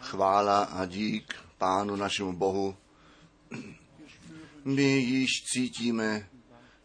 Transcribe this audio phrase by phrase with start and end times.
[0.00, 2.76] Chvála a dík Pánu našemu Bohu.
[4.64, 6.28] My již cítíme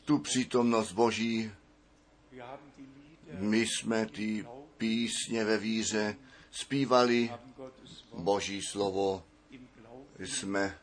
[0.06, 1.52] tu přítomnost Boží.
[3.40, 4.46] My jsme ty
[4.78, 6.16] písně ve víře
[6.52, 7.32] zpívali,
[8.14, 9.24] Boží slovo
[10.20, 10.78] jsme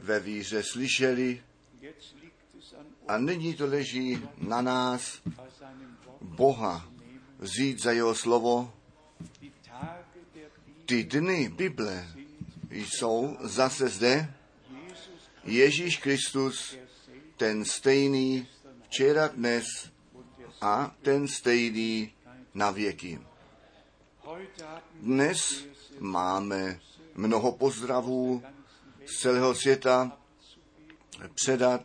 [0.00, 1.42] ve víře slyšeli
[3.08, 5.22] a nyní to leží na nás
[6.20, 6.88] Boha
[7.38, 8.72] vzít za jeho slovo.
[10.86, 12.06] Ty dny Bible
[12.70, 14.34] jsou zase zde.
[15.44, 16.76] Ježíš Kristus,
[17.36, 18.48] ten stejný
[18.82, 19.64] včera, dnes
[20.60, 22.12] a ten stejný
[22.54, 23.20] na věky.
[24.94, 25.64] Dnes
[25.98, 26.80] máme
[27.14, 28.42] mnoho pozdravů
[29.06, 30.18] z celého světa
[31.34, 31.84] předat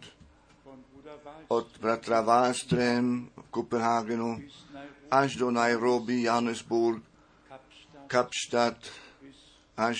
[1.47, 4.41] od bratra Wallström v Kopenhagenu
[5.11, 7.03] až do Nairobi, Johannesburg,
[8.07, 8.91] Kapstadt,
[9.77, 9.97] až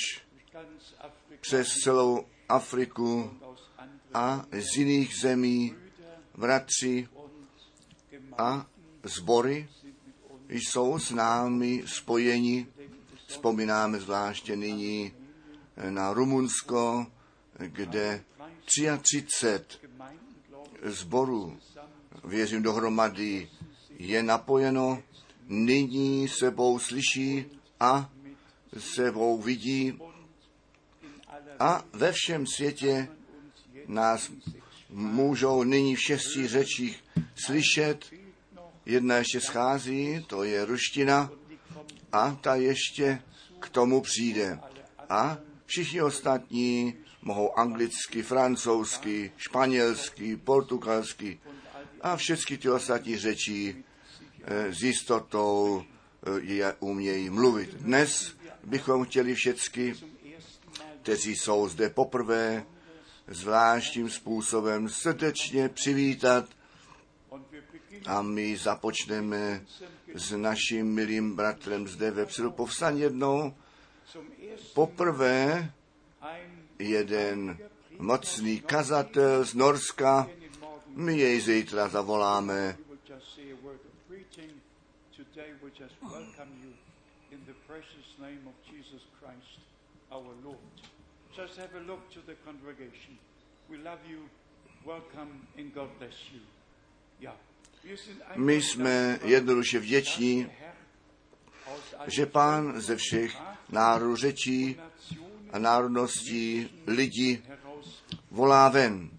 [1.42, 3.40] přes celou Afriku
[4.14, 5.76] a z jiných zemí
[6.38, 7.08] bratři
[8.38, 8.66] a
[9.04, 9.70] sbory
[10.50, 12.68] jsou s námi spojeni.
[13.28, 15.14] Vzpomínáme zvláště nyní
[15.90, 17.08] na Rumunsko,
[17.58, 18.24] kde
[18.66, 19.64] 33
[20.84, 21.58] zborů,
[22.24, 23.50] věřím dohromady,
[23.90, 25.04] je napojeno,
[25.48, 27.46] nyní sebou slyší
[27.80, 28.10] a
[28.78, 30.00] sebou vidí
[31.60, 33.08] a ve všem světě
[33.88, 34.32] nás
[34.90, 37.04] můžou nyní v šesti řečích
[37.46, 38.06] slyšet.
[38.86, 41.32] Jedna ještě schází, to je ruština,
[42.12, 43.22] a ta ještě
[43.60, 44.60] k tomu přijde.
[45.10, 51.40] A všichni ostatní mohou anglicky, francouzsky, španělsky, portugalsky
[52.02, 53.84] a všechny ty ostatní řeči
[54.44, 55.84] eh, s jistotou
[56.40, 57.74] je umějí mluvit.
[57.74, 59.96] Dnes bychom chtěli všechny,
[61.02, 62.66] kteří jsou zde poprvé,
[63.28, 66.46] zvláštním způsobem srdečně přivítat
[68.06, 69.66] a my započneme
[70.16, 73.54] s naším milým bratrem zde vepředu povstan jednou.
[74.74, 75.72] Poprvé
[76.80, 77.58] jeden
[78.00, 80.28] mocný kazatel z Norska,
[80.96, 82.78] my jej zítra zavoláme.
[98.36, 100.52] My jsme jednoduše vděční,
[102.08, 103.38] že pán ze všech
[103.70, 104.80] národů řečí
[105.52, 107.44] a národností lidí
[108.32, 109.10] volá ven.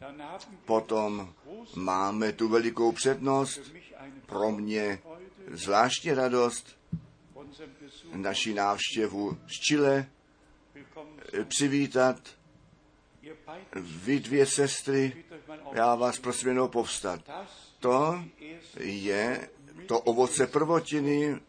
[0.64, 1.34] Potom
[1.76, 3.60] máme tu velikou přednost,
[4.26, 4.98] pro mě
[5.50, 6.78] zvláštně radost,
[8.14, 10.06] naši návštěvu z Chile
[11.44, 12.16] přivítat.
[13.74, 15.24] Vy dvě sestry,
[15.72, 17.20] já vás prosím jenom povstat.
[17.80, 18.24] To
[18.80, 19.48] je
[19.86, 21.40] to ovoce prvotiny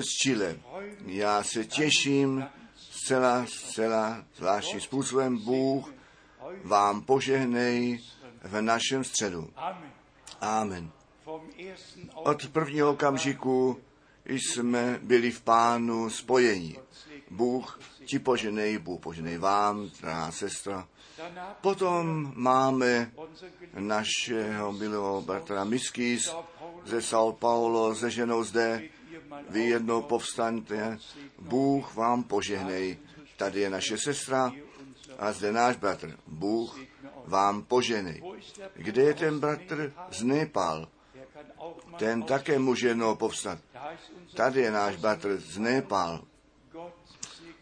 [0.00, 0.60] z Chile.
[1.06, 5.38] Já se těším zcela, zcela zvláštním způsobem.
[5.38, 5.94] Bůh
[6.64, 7.98] vám požehnej
[8.42, 9.50] v našem středu.
[10.40, 10.92] Amen.
[12.14, 13.80] Od prvního okamžiku
[14.26, 16.76] jsme byli v pánu spojení.
[17.30, 20.88] Bůh ti poženej, Bůh poženej vám, drahá sestra.
[21.60, 23.12] Potom máme
[23.74, 26.34] našeho milého bratra Miskis
[26.84, 28.82] ze São Paulo, ze ženou zde.
[29.48, 30.98] Vy jednou povstaňte,
[31.38, 32.98] Bůh vám požehnej.
[33.36, 34.52] Tady je naše sestra
[35.18, 36.18] a zde náš bratr.
[36.26, 36.78] Bůh
[37.26, 38.22] vám poženej.
[38.74, 40.88] Kde je ten bratr z Nepal?
[41.98, 43.58] Ten také může jednou povstat.
[44.34, 46.24] Tady je náš bratr z Nepal.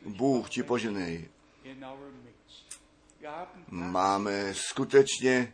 [0.06, 1.28] Bůh ti poženej.
[3.68, 5.52] Máme skutečně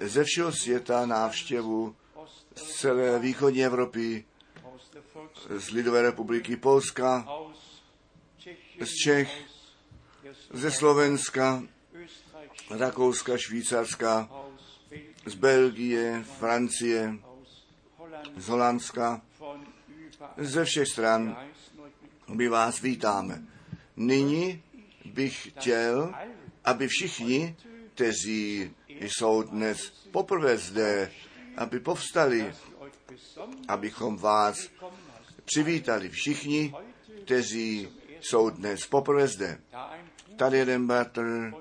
[0.00, 1.96] ze všeho světa návštěvu
[2.54, 4.24] z celé východní Evropy,
[5.48, 7.28] z Lidové republiky Polska,
[8.80, 9.42] z Čech,
[10.50, 11.62] ze Slovenska,
[12.70, 14.28] Rakouska, Švýcarska,
[15.26, 17.14] z Belgie, Francie,
[18.36, 19.22] z Holandska,
[20.36, 21.36] ze všech stran
[22.28, 23.42] my vás vítáme.
[23.96, 24.62] Nyní
[25.04, 26.14] bych chtěl,
[26.64, 27.56] aby všichni,
[27.94, 31.10] kteří jsou dnes poprvé zde,
[31.56, 32.54] aby povstali,
[33.68, 34.68] abychom vás
[35.44, 36.74] přivítali všichni,
[37.24, 37.88] kteří
[38.20, 39.60] jsou dnes poprvé zde.
[40.36, 41.52] Tady jeden bratr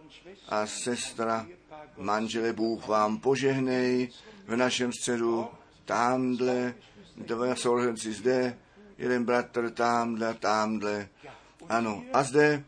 [0.50, 1.48] a sestra,
[1.98, 4.10] manžele Bůh vám požehnej
[4.48, 5.48] v našem středu,
[5.86, 6.74] tamhle
[7.18, 8.58] dva sourozenci zde,
[8.98, 11.08] jeden bratr tamhle, tamhle.
[11.70, 12.64] Ano, a zde,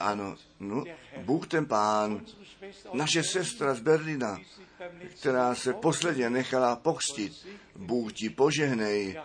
[0.00, 0.84] ano, no,
[1.24, 2.20] Bůh ten pán,
[2.92, 4.38] naše sestra z Berlína,
[5.20, 7.46] která se posledně nechala pokřtit.
[7.76, 9.20] Bůh ti požehnej.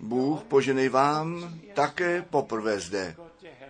[0.00, 3.16] Bůh poženej vám také poprvé zde.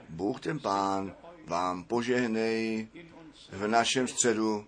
[0.08, 1.14] Bůh ten pán
[1.46, 2.88] vám požehnej
[3.50, 4.67] v našem středu.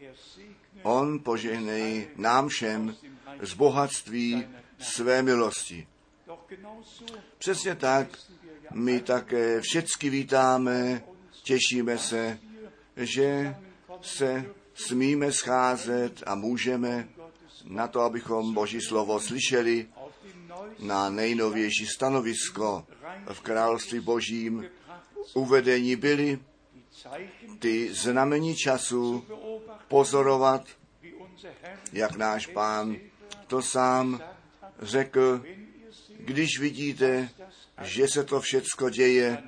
[0.83, 2.97] On požehnej nám všem
[3.41, 4.47] z bohatství
[4.79, 5.87] své milosti.
[7.39, 8.09] Přesně tak
[8.73, 11.03] my také všecky vítáme,
[11.43, 12.39] těšíme se,
[12.97, 13.57] že
[14.01, 14.45] se
[14.75, 17.09] smíme scházet a můžeme
[17.65, 19.87] na to, abychom Boží slovo slyšeli
[20.79, 22.87] na nejnovější stanovisko
[23.33, 24.65] v království Božím
[25.35, 26.39] uvedení byli
[27.59, 29.25] ty znamení času
[29.89, 30.69] pozorovat,
[31.93, 32.97] jak náš pán
[33.47, 34.21] to sám
[34.79, 35.45] řekl,
[36.19, 37.31] když vidíte,
[37.83, 39.43] že se to všecko děje,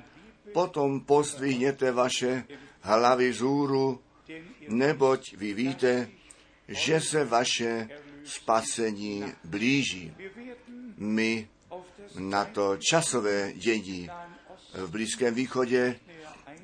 [0.53, 2.43] potom pozdvihněte vaše
[2.81, 4.01] hlavy zůru,
[4.67, 6.09] neboť vy víte,
[6.67, 7.89] že se vaše
[8.23, 10.13] spasení blíží.
[10.97, 11.49] My
[12.19, 14.09] na to časové dění
[14.73, 15.99] v Blízkém východě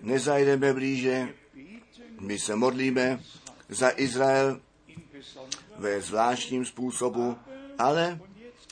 [0.01, 1.33] nezajdeme blíže.
[2.19, 3.19] My se modlíme
[3.69, 4.61] za Izrael
[5.77, 7.37] ve zvláštním způsobu,
[7.77, 8.19] ale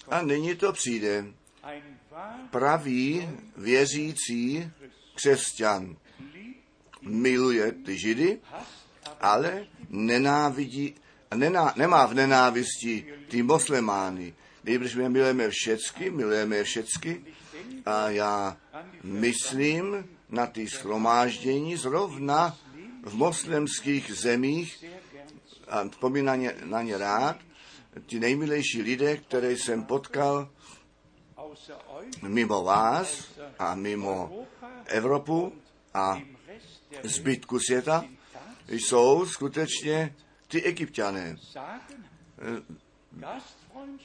[0.09, 1.25] a nyní to přijde.
[2.49, 4.71] Pravý věřící
[5.15, 5.95] křesťan
[7.01, 8.39] miluje ty židy,
[9.21, 10.95] ale nenávidí,
[11.35, 14.33] nená, nemá v nenávisti ty moslemány.
[14.63, 17.25] Nejbrž my milujeme všecky, milujeme všecky
[17.85, 18.57] a já
[19.03, 22.57] myslím na ty schromáždění zrovna
[23.03, 24.85] v moslemských zemích
[25.67, 27.37] a vzpomínám na ně, rád,
[28.05, 30.49] ti nejmilejší lidé, které jsem potkal
[32.21, 34.45] mimo vás a mimo
[34.85, 35.53] Evropu
[35.93, 36.21] a
[37.03, 38.05] zbytku světa,
[38.67, 40.15] jsou skutečně
[40.47, 41.37] ty egyptiané.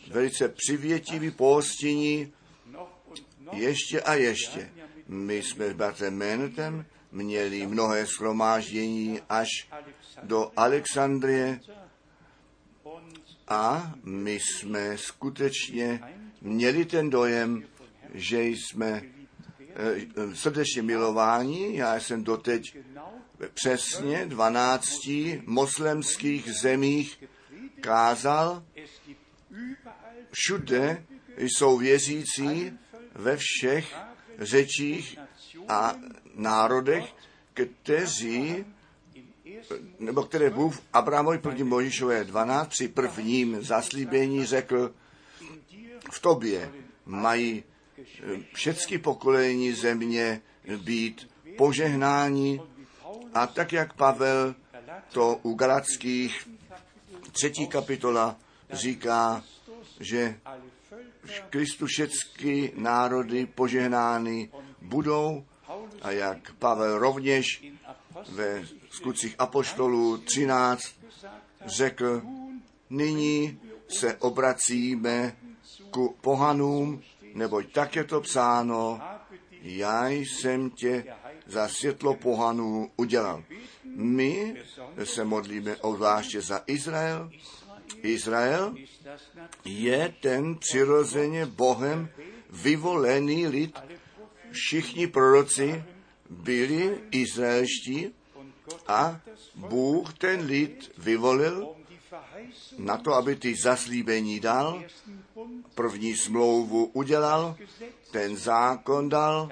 [0.08, 2.32] Velice přivětiví pohostinní
[3.52, 4.70] ještě a ještě.
[5.08, 9.48] My jsme s bratrem Menetem měli mnohé schromáždění až
[10.22, 11.60] do Alexandrie
[13.48, 16.00] a my jsme skutečně
[16.40, 17.64] měli ten dojem,
[18.14, 19.02] že jsme
[19.74, 21.76] eh, srdečně milováni.
[21.76, 22.62] Já jsem doteď
[23.54, 24.86] přesně 12
[25.46, 27.24] moslemských zemích
[27.80, 28.64] kázal.
[30.32, 31.04] Všude
[31.38, 32.72] jsou věřící
[33.14, 34.07] ve všech
[34.38, 35.18] řečích
[35.68, 35.94] a
[36.34, 37.14] národech,
[37.54, 38.64] kteří
[39.98, 44.94] nebo které Bůh Abrahamovi první Možišové 12 při prvním zaslíbení řekl,
[46.12, 46.72] v tobě
[47.06, 47.64] mají
[48.54, 50.40] všechny pokolení země
[50.76, 52.60] být požehnání
[53.34, 54.54] a tak, jak Pavel
[55.12, 56.48] to u Galackých
[57.32, 58.36] třetí kapitola
[58.70, 59.44] říká,
[60.00, 60.40] že
[61.50, 64.50] Kristu všechny národy požehnány
[64.82, 65.44] budou
[66.02, 67.64] a jak Pavel rovněž
[68.28, 70.82] ve skutcích Apoštolů 13
[71.66, 72.22] řekl,
[72.90, 75.36] nyní se obracíme
[75.90, 77.02] ku pohanům,
[77.34, 79.00] neboť tak je to psáno,
[79.62, 81.04] já jsem tě
[81.46, 83.44] za světlo pohanů udělal.
[83.94, 84.56] My
[85.04, 87.30] se modlíme obzvláště za Izrael.
[88.02, 88.74] Izrael
[89.64, 92.08] je ten přirozeně Bohem
[92.50, 93.78] vyvolený lid.
[94.50, 95.84] Všichni proroci
[96.30, 98.14] byli izraelští
[98.86, 99.20] a
[99.54, 101.68] Bůh ten lid vyvolil
[102.78, 104.82] na to, aby ty zaslíbení dal,
[105.74, 107.56] první smlouvu udělal,
[108.10, 109.48] ten zákon dal,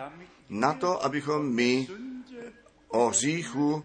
[0.48, 1.88] na to, abychom my
[2.88, 3.84] o hříchu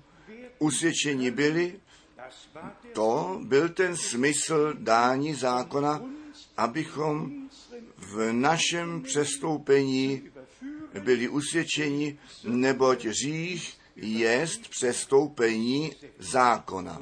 [0.59, 1.79] usvědčení byli,
[2.93, 6.01] to byl ten smysl dání zákona,
[6.57, 7.31] abychom
[7.97, 10.21] v našem přestoupení
[10.99, 17.01] byli usvědčeni, neboť hřích jest přestoupení zákona.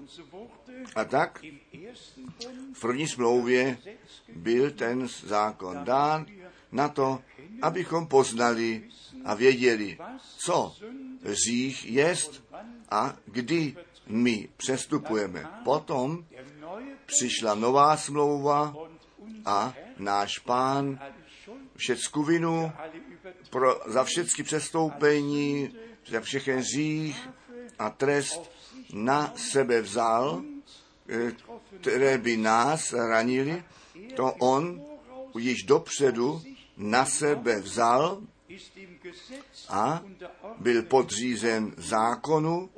[0.95, 1.41] A tak
[2.73, 3.77] v první smlouvě
[4.35, 6.25] byl ten zákon dán
[6.71, 7.19] na to,
[7.61, 8.89] abychom poznali
[9.25, 9.97] a věděli,
[10.37, 10.75] co
[11.23, 12.43] hřích jest
[12.89, 13.75] a kdy
[14.09, 15.45] my přestupujeme.
[15.63, 16.25] Potom
[17.05, 18.75] přišla nová smlouva
[19.45, 20.99] a náš pán
[21.75, 22.71] všecku vinu
[23.49, 25.75] pro, za všechny přestoupení,
[26.09, 27.29] za všechny hřích
[27.79, 28.51] a trest
[28.93, 30.43] na sebe vzal,
[31.09, 31.31] eh,
[31.81, 33.63] které by nás ranili,
[34.15, 34.81] to on
[35.37, 36.41] již dopředu
[36.77, 38.21] na sebe vzal
[39.69, 40.03] a
[40.57, 42.69] byl podřízen zákonu,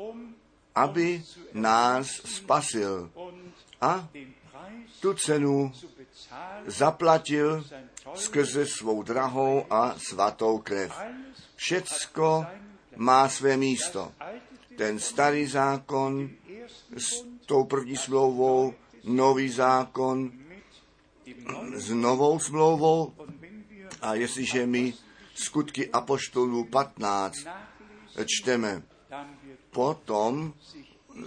[0.75, 1.23] aby
[1.53, 3.11] nás spasil
[3.81, 4.07] a
[4.99, 5.71] tu cenu
[6.65, 7.65] zaplatil
[8.15, 10.93] skrze svou drahou a svatou krev.
[11.55, 12.45] Všecko
[12.95, 14.11] má své místo.
[14.77, 16.29] Ten starý zákon
[16.97, 18.73] s tou první smlouvou,
[19.03, 20.31] nový zákon
[21.75, 23.13] s novou smlouvou
[24.01, 24.93] a jestliže my
[25.35, 27.37] skutky Apoštolů 15
[28.25, 28.83] čteme,
[29.71, 30.53] potom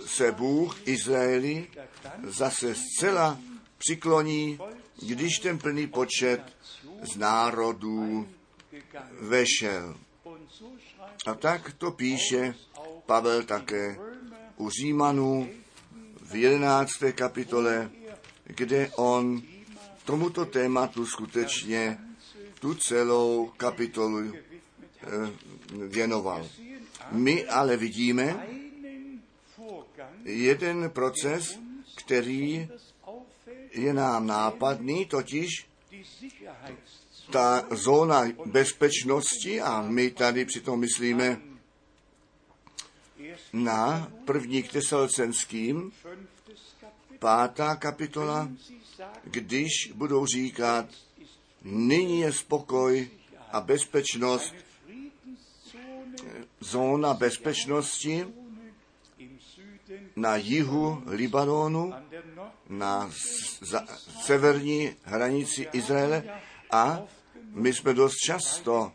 [0.06, 1.66] se Bůh Izraeli
[2.22, 3.38] zase zcela
[3.78, 4.58] přikloní,
[5.06, 6.42] když ten plný počet
[7.02, 8.28] z národů
[9.20, 9.96] vešel.
[11.26, 12.54] A tak to píše
[13.06, 13.98] Pavel také
[14.56, 15.48] u Římanů
[16.22, 16.90] v 11.
[17.14, 17.90] kapitole,
[18.44, 19.42] kde on
[20.04, 21.98] tomuto tématu skutečně
[22.60, 25.08] tu celou kapitolu eh,
[25.88, 26.48] věnoval.
[27.10, 28.46] My ale vidíme
[30.24, 31.58] jeden proces,
[31.96, 32.68] který
[33.72, 35.66] je nám nápadný, totiž
[37.32, 41.40] ta zóna bezpečnosti a my tady přitom myslíme
[43.52, 45.92] na první k tesalcenským,
[47.18, 48.48] pátá kapitola,
[49.24, 50.86] když budou říkat,
[51.62, 53.08] nyní je spokoj
[53.52, 54.54] a bezpečnost,
[56.64, 58.26] zóna bezpečnosti
[60.16, 61.92] na jihu Libanonu,
[62.68, 63.10] na
[64.24, 66.24] severní hranici Izraele
[66.70, 67.02] a
[67.52, 68.92] my jsme dost často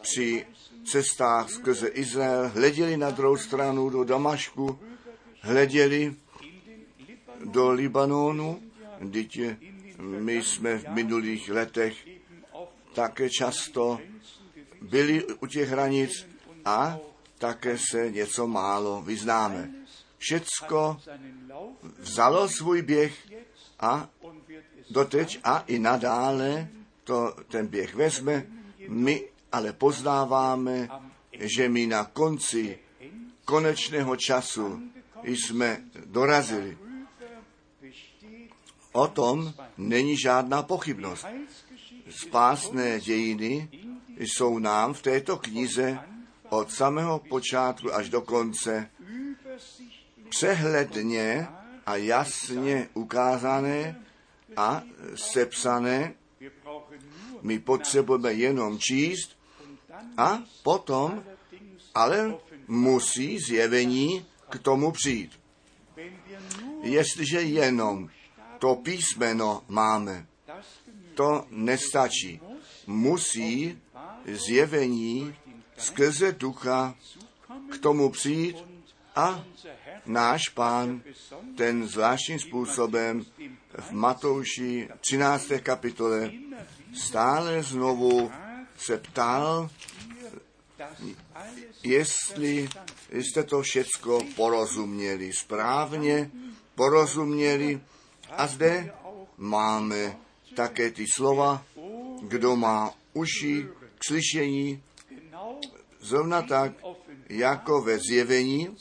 [0.00, 0.46] při
[0.84, 4.78] cestách skrze Izrael hleděli na druhou stranu do Damašku,
[5.40, 6.14] hleděli
[7.44, 8.62] do Libanonu,
[9.00, 9.56] dítě,
[9.98, 12.08] my jsme v minulých letech
[12.94, 14.00] také často
[14.80, 16.31] byli u těch hranic
[16.64, 16.98] a
[17.38, 19.70] také se něco málo vyznáme.
[20.18, 21.00] Všecko
[21.98, 23.28] vzalo svůj běh
[23.80, 24.08] a
[24.90, 26.68] doteď a i nadále
[27.04, 28.46] to ten běh vezme.
[28.88, 30.88] My ale poznáváme,
[31.32, 32.78] že my na konci
[33.44, 34.82] konečného času
[35.22, 36.78] jsme dorazili.
[38.92, 41.26] O tom není žádná pochybnost.
[42.10, 43.68] Spásné dějiny
[44.18, 45.98] jsou nám v této knize
[46.52, 48.90] od samého počátku až do konce
[50.28, 51.48] přehledně
[51.86, 54.04] a jasně ukázané
[54.56, 54.82] a
[55.32, 56.14] sepsané.
[57.42, 59.38] My potřebujeme jenom číst
[60.16, 61.24] a potom
[61.94, 62.34] ale
[62.68, 65.40] musí zjevení k tomu přijít.
[66.82, 68.08] Jestliže jenom
[68.58, 70.26] to písmeno máme,
[71.14, 72.40] to nestačí.
[72.86, 73.78] Musí
[74.26, 75.34] zjevení
[75.76, 76.94] skrze ducha
[77.72, 78.56] k tomu přijít
[79.16, 79.44] a
[80.06, 81.02] náš pán
[81.56, 83.24] ten zvláštním způsobem
[83.78, 85.52] v Matouši 13.
[85.62, 86.30] kapitole
[86.94, 88.30] stále znovu
[88.78, 89.70] se ptal,
[91.82, 92.68] jestli
[93.10, 96.30] jste to všecko porozuměli, správně
[96.74, 97.80] porozuměli.
[98.30, 98.92] A zde
[99.36, 100.16] máme
[100.56, 101.64] také ty slova,
[102.22, 104.82] kdo má uši k slyšení,
[106.02, 106.72] zrovna tak,
[107.28, 108.76] jako ve zjevení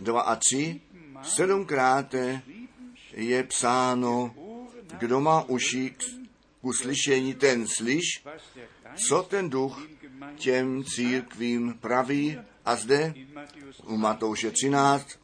[0.00, 0.80] 2 a 3,
[1.22, 2.14] sedmkrát
[3.12, 4.34] je psáno,
[4.98, 6.02] kdo má uši k
[6.62, 8.24] uslyšení, ten slyš,
[9.08, 9.88] co ten duch
[10.36, 12.38] těm církvím praví.
[12.64, 13.14] A zde
[13.84, 15.18] u Matouše 13,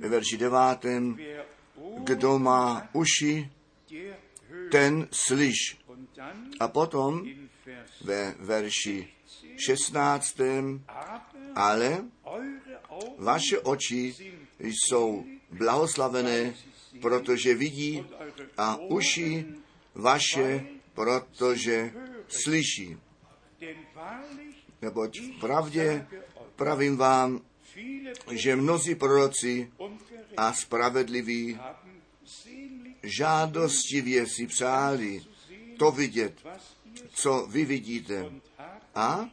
[0.00, 0.84] ve verši 9,
[1.98, 3.50] kdo má uši,
[4.70, 5.78] ten slyš.
[6.60, 7.24] A potom
[8.04, 9.08] ve verši
[9.56, 10.40] 16.
[11.54, 12.04] Ale
[13.18, 14.14] vaše oči
[14.58, 16.54] jsou blahoslavené,
[17.00, 18.06] protože vidí
[18.56, 19.46] a uši
[19.94, 21.92] vaše, protože
[22.28, 22.96] slyší.
[24.82, 26.06] Neboť v pravdě
[26.56, 27.40] pravím vám,
[28.30, 29.72] že mnozí proroci
[30.36, 31.58] a spravedliví
[33.02, 35.20] žádostivě si přáli
[35.78, 36.34] to vidět,
[37.14, 38.32] co vy vidíte
[38.94, 39.30] a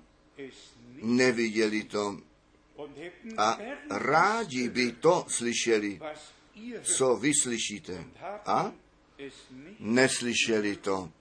[1.01, 2.17] neviděli to.
[3.37, 3.57] A
[3.89, 5.99] rádi by to slyšeli,
[6.81, 8.05] co vy slyšíte
[8.45, 8.71] a
[9.79, 11.11] neslyšeli to.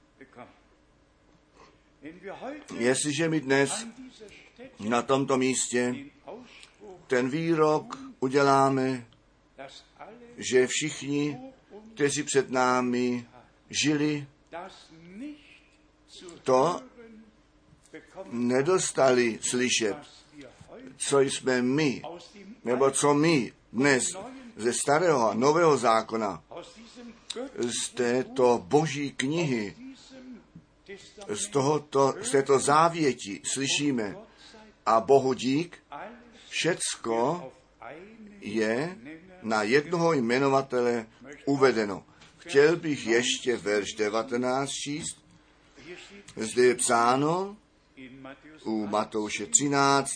[2.78, 3.86] Jestliže my dnes
[4.80, 5.94] na tomto místě
[7.06, 9.06] ten výrok uděláme,
[10.36, 11.38] že všichni,
[11.94, 13.26] kteří před námi
[13.70, 14.26] žili,
[16.42, 16.80] to
[18.30, 19.96] nedostali slyšet,
[20.96, 22.02] co jsme my,
[22.64, 24.04] nebo co my dnes
[24.56, 26.42] ze starého a nového zákona,
[27.56, 29.76] z této boží knihy,
[31.28, 34.16] z, tohoto, z této závěti slyšíme.
[34.86, 35.78] A Bohu dík,
[36.48, 37.52] všecko
[38.40, 38.96] je
[39.42, 41.06] na jednoho jmenovatele
[41.46, 42.04] uvedeno.
[42.38, 45.19] Chtěl bych ještě verš 19 číst.
[46.36, 47.56] Zde je psáno
[48.64, 50.10] u Matouše 13,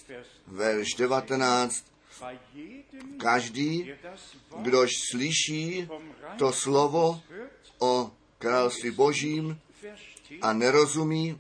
[0.47, 1.85] verš 19.
[3.21, 3.93] Každý,
[4.57, 5.89] kdož slyší
[6.39, 7.23] to slovo
[7.79, 9.61] o království božím
[10.43, 11.39] a nerozumí,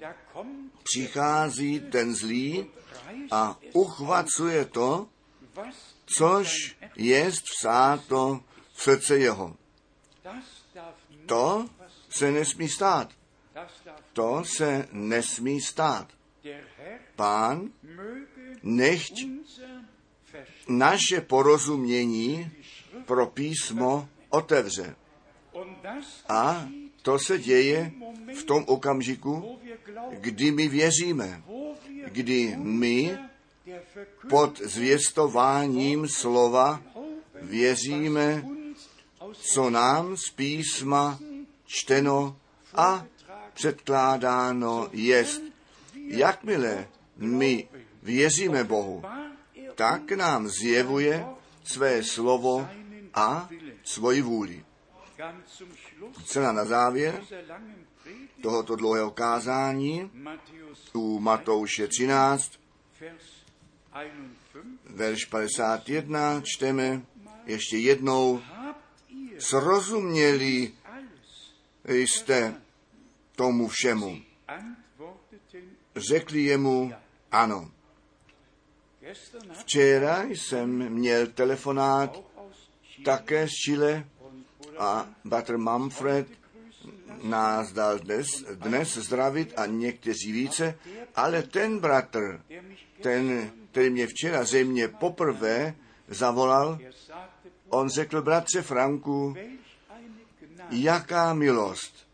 [0.82, 2.66] přichází ten zlý
[3.30, 5.08] a uchvacuje to,
[6.06, 8.40] což je vsáto
[8.72, 9.56] v srdce jeho.
[11.26, 11.68] To
[12.10, 13.12] se nesmí stát.
[14.14, 16.08] To se nesmí stát.
[17.16, 17.70] Pán
[18.62, 19.26] nechť
[20.68, 22.50] naše porozumění
[23.06, 24.96] pro písmo otevře.
[26.28, 26.68] A
[27.02, 27.92] to se děje
[28.38, 29.58] v tom okamžiku,
[30.10, 31.42] kdy my věříme,
[32.06, 33.18] kdy my
[34.28, 36.82] pod zvěstováním slova
[37.42, 38.44] věříme,
[39.32, 41.18] co nám z písma
[41.66, 42.36] čteno
[42.74, 43.06] a
[43.54, 45.42] předkládáno jest.
[46.06, 47.68] Jakmile my
[48.02, 49.02] věříme Bohu,
[49.74, 51.26] tak nám zjevuje
[51.64, 52.68] své slovo
[53.14, 53.48] a
[53.84, 54.64] svoji vůli.
[56.24, 57.22] Celá na závěr
[58.42, 60.10] tohoto dlouhého kázání
[60.92, 62.52] u Matouše 13,
[64.84, 67.02] verš 51, čteme
[67.46, 68.42] ještě jednou,
[69.38, 70.72] srozuměli
[71.88, 72.63] jste
[73.36, 74.18] tomu všemu.
[75.96, 76.92] Řekli jemu
[77.30, 77.70] ano.
[79.52, 82.20] Včera jsem měl telefonát
[83.04, 84.04] také z Chile
[84.78, 86.26] a Bratr Manfred
[87.22, 90.78] nás dal dnes, dnes zdravit a někteří více,
[91.14, 92.40] ale ten bratr,
[93.02, 95.74] ten, který mě včera země poprvé
[96.08, 96.78] zavolal,
[97.68, 99.34] on řekl, bratře Franku,
[100.70, 102.04] jaká milost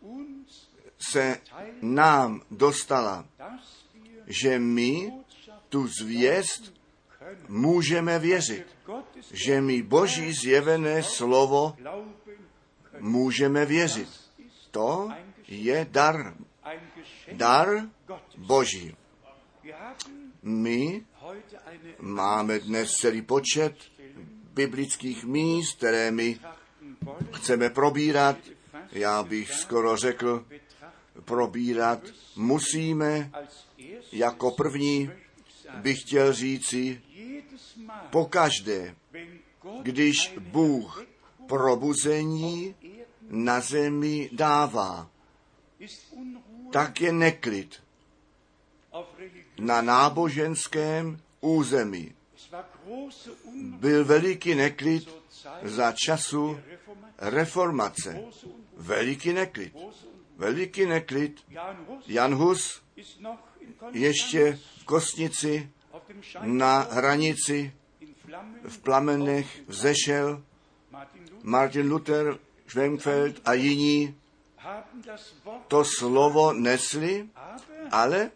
[1.01, 1.41] se
[1.83, 3.27] nám dostala,
[4.27, 5.13] že my
[5.69, 6.75] tu zvěst
[7.49, 8.67] můžeme věřit,
[9.33, 11.77] že my Boží zjevené slovo
[12.99, 14.09] můžeme věřit.
[14.71, 15.09] To
[15.49, 16.35] je dar.
[17.33, 17.69] Dar
[18.37, 18.97] Boží.
[20.43, 21.05] My
[21.99, 23.75] máme dnes celý počet
[24.55, 26.39] biblických míst, které my
[27.35, 28.37] chceme probírat.
[28.93, 30.45] Já bych skoro řekl,
[31.25, 32.01] probírat
[32.37, 33.31] musíme.
[34.13, 35.11] Jako první
[35.75, 37.03] bych chtěl říci,
[38.11, 38.95] pokaždé,
[39.83, 41.05] když Bůh
[41.47, 42.75] probuzení
[43.31, 45.11] na zemi dává,
[46.73, 47.83] tak je neklid
[49.61, 52.15] na náboženském území.
[53.55, 55.09] Byl veliký neklid
[55.63, 56.61] za času
[57.19, 58.23] reformace.
[58.77, 59.77] Veliký neklid.
[60.41, 61.45] Veliký neklid.
[62.07, 62.83] Jan Hus
[63.93, 65.71] ještě v Kostnici
[66.41, 67.73] na hranici
[68.69, 70.43] v plamenech vzešel.
[71.43, 74.17] Martin Luther, Schwenkfeld a jiní
[75.69, 77.29] to slovo nesli,
[77.91, 78.31] ale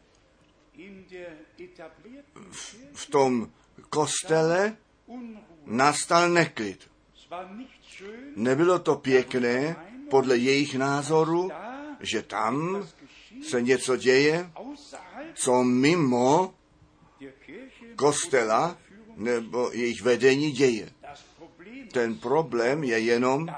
[2.51, 3.51] v, v tom
[3.90, 4.77] kostele
[5.67, 6.90] nastal neklid.
[8.37, 9.77] Nebylo to pěkné
[10.11, 11.51] podle jejich názoru,
[12.05, 12.87] že tam
[13.49, 14.51] se něco děje,
[15.35, 16.55] co mimo
[17.97, 18.79] kostela
[19.17, 20.90] nebo jejich vedení děje.
[21.93, 23.49] Ten problém je jenom,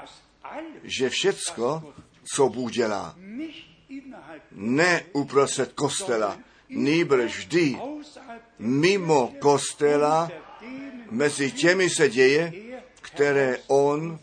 [0.83, 1.93] že všecko,
[2.33, 3.15] co Bůh dělá,
[4.51, 6.37] ne uprostřed kostela,
[6.69, 7.77] nýbrž vždy
[8.59, 10.31] mimo kostela
[11.11, 12.53] mezi těmi se děje,
[13.01, 14.19] které on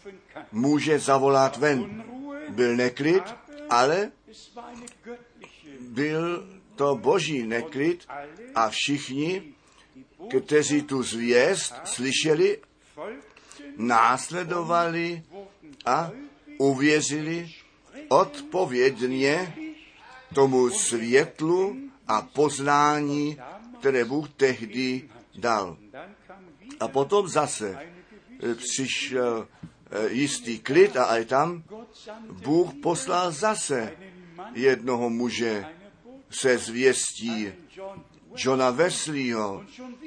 [0.53, 2.05] může zavolat ven.
[2.49, 3.25] Byl neklid,
[3.75, 4.13] ale
[5.81, 8.07] byl to boží neklid
[8.55, 9.55] a všichni,
[10.39, 12.59] kteří tu zvěst slyšeli,
[13.77, 15.23] následovali
[15.87, 16.11] a
[16.59, 17.51] uvěřili
[18.09, 19.55] odpovědně
[20.35, 21.77] tomu světlu
[22.09, 23.39] a poznání,
[23.79, 25.09] které Bůh tehdy
[25.39, 25.77] dal.
[26.81, 27.79] A potom zase
[28.57, 29.74] přišel eh,
[30.09, 31.63] jistý klid a aj tam
[32.31, 33.93] Bůh poslal zase
[34.55, 35.65] jednoho muže
[36.31, 37.53] se zvěstí
[38.37, 39.65] Johna Wesleyho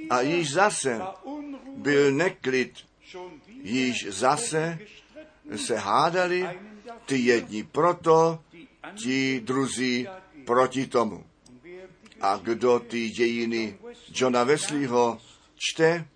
[0.09, 1.01] a již zase
[1.75, 2.73] byl neklid,
[3.61, 4.79] již zase
[5.55, 6.49] se hádali
[7.05, 8.39] ty jedni proto,
[8.95, 10.07] ti druzí
[10.45, 11.23] proti tomu.
[12.21, 13.77] A kdo ty dějiny
[14.13, 15.17] Johna Wesleyho
[15.55, 16.07] čte,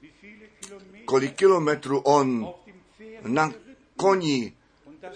[1.06, 2.54] kolik kilometrů on
[3.28, 3.54] na
[4.02, 4.54] koni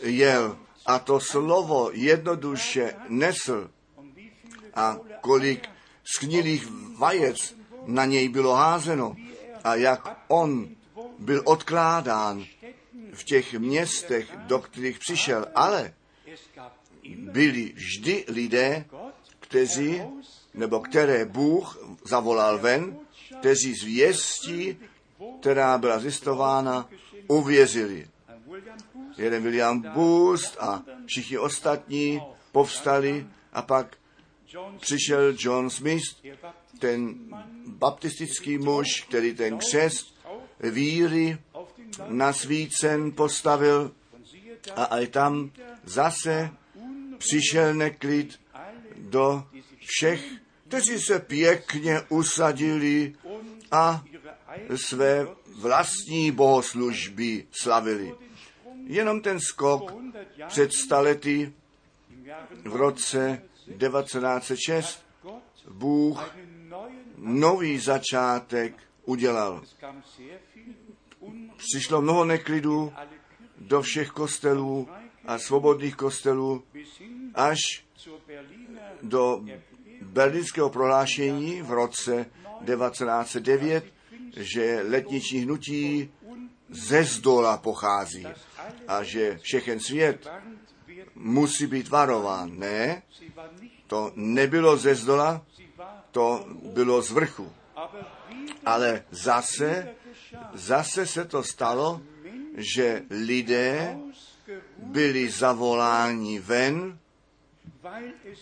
[0.02, 3.70] jel a to slovo jednoduše nesl
[4.74, 5.70] a kolik
[6.04, 6.68] sknilých
[6.98, 9.16] vajec na něj bylo házeno
[9.64, 10.70] a jak on
[11.20, 12.46] byl odkládán
[13.14, 15.46] v těch městech, do kterých přišel.
[15.56, 15.94] Ale
[17.18, 18.86] byli vždy lidé,
[19.40, 20.02] kteří,
[20.54, 22.98] nebo které Bůh zavolal ven,
[23.40, 24.78] kteří zvěstí,
[25.40, 26.90] která byla zjistována,
[27.28, 28.08] uvěřili.
[29.18, 33.98] Jeden William Boost a všichni ostatní povstali a pak
[34.80, 36.04] přišel John Smith,
[36.80, 37.16] ten
[37.68, 40.16] baptistický muž, který ten křest
[40.60, 41.38] víry
[42.08, 43.92] na svícen postavil
[44.76, 45.52] a aj tam
[45.84, 46.50] zase
[47.18, 48.40] přišel neklid
[48.98, 49.44] do
[49.80, 50.26] všech,
[50.68, 53.16] kteří se pěkně usadili
[53.72, 54.04] a
[54.76, 58.25] své vlastní bohoslužby slavili.
[58.86, 59.94] Jenom ten skok
[60.48, 61.54] před stalety
[62.66, 63.42] v roce
[63.78, 65.06] 1906
[65.72, 66.36] Bůh
[67.18, 69.64] nový začátek udělal.
[71.58, 72.94] Přišlo mnoho neklidů
[73.58, 74.90] do všech kostelů
[75.26, 76.64] a svobodných kostelů
[77.36, 77.60] až
[79.02, 79.46] do
[80.02, 82.26] berlínského prohlášení v roce
[82.66, 83.86] 1909,
[84.38, 86.12] že letniční hnutí
[86.70, 88.28] ze zdola pochází
[88.88, 90.28] a že všechen svět
[91.16, 92.60] musí být varován.
[92.60, 93.04] Ne,
[93.88, 95.46] to nebylo ze zdola,
[96.12, 97.52] to bylo z vrchu.
[98.66, 99.96] Ale zase,
[100.54, 102.02] zase se to stalo,
[102.58, 103.98] že lidé
[104.78, 107.00] byli zavoláni ven,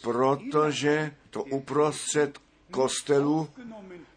[0.02, 2.40] protože to uprostřed
[2.72, 3.50] kostelu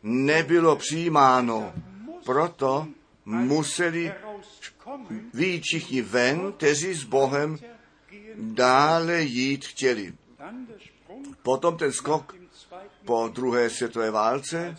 [0.02, 1.72] nebylo přijímáno.
[2.24, 2.86] Proto
[3.24, 4.12] museli
[5.34, 7.58] výjít všichni ven, kteří s Bohem
[8.36, 10.14] dále jít chtěli.
[11.42, 12.36] Potom ten skok
[13.04, 14.76] po druhé světové válce,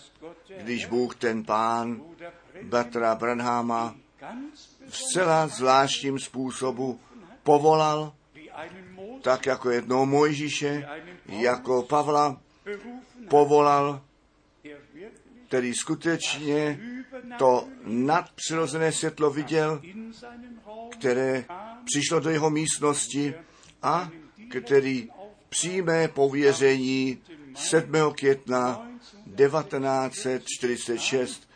[0.62, 2.02] když Bůh ten pán
[2.64, 3.96] Batra Branhama
[4.90, 7.00] zcela zvláštním způsobu
[7.44, 8.14] povolal,
[9.22, 10.88] tak jako jednou Mojžíše,
[11.26, 12.42] jako Pavla
[13.30, 14.02] povolal,
[15.48, 16.80] který skutečně
[17.38, 19.82] to nadpřirozené světlo viděl,
[20.92, 21.46] které
[21.86, 23.34] přišlo do jeho místnosti
[23.82, 24.10] a
[24.64, 25.10] který
[25.50, 27.22] přímé pověření
[27.56, 27.94] 7.
[28.16, 28.88] května
[29.36, 31.50] 1946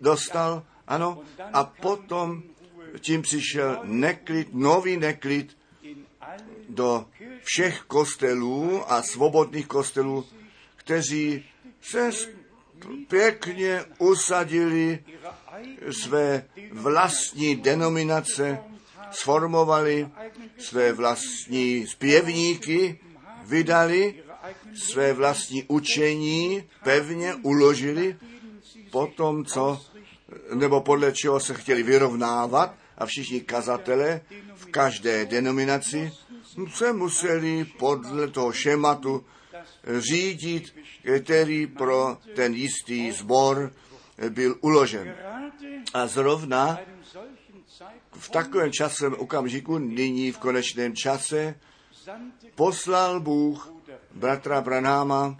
[0.00, 2.42] dostal, ano, a potom
[3.00, 5.56] tím přišel neklid, nový neklid
[6.68, 7.06] do
[7.44, 10.26] všech kostelů a svobodných kostelů,
[10.76, 11.44] kteří
[11.80, 12.10] se
[13.08, 15.04] pěkně usadili
[15.90, 18.58] své vlastní denominace,
[19.10, 20.08] sformovali
[20.58, 23.00] své vlastní zpěvníky,
[23.44, 24.14] vydali
[24.74, 28.16] své vlastní učení, pevně uložili
[28.90, 29.80] po tom, co,
[30.54, 34.20] nebo podle čeho se chtěli vyrovnávat a všichni kazatele
[34.54, 36.12] v každé denominaci
[36.74, 39.24] se museli podle toho šematu
[39.98, 40.74] řídit,
[41.22, 43.72] který pro ten jistý sbor
[44.28, 45.14] byl uložen.
[45.94, 46.78] A zrovna
[48.12, 51.54] v takovém časovém okamžiku, nyní v konečném čase,
[52.54, 53.72] poslal Bůh
[54.14, 55.38] bratra Branáma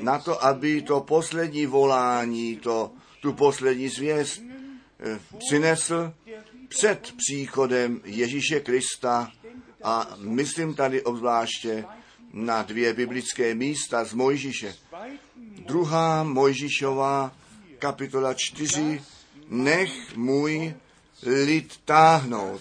[0.00, 2.90] na to, aby to poslední volání, to,
[3.22, 4.42] tu poslední zvěst
[5.00, 6.12] eh, přinesl
[6.68, 9.32] před příchodem Ježíše Krista
[9.82, 11.84] a myslím tady obzvláště
[12.34, 14.74] na dvě biblické místa z Mojžíše.
[15.66, 17.32] Druhá Mojžíšová
[17.78, 19.02] kapitola 4.
[19.48, 20.74] Nech můj
[21.22, 22.60] lid táhnout,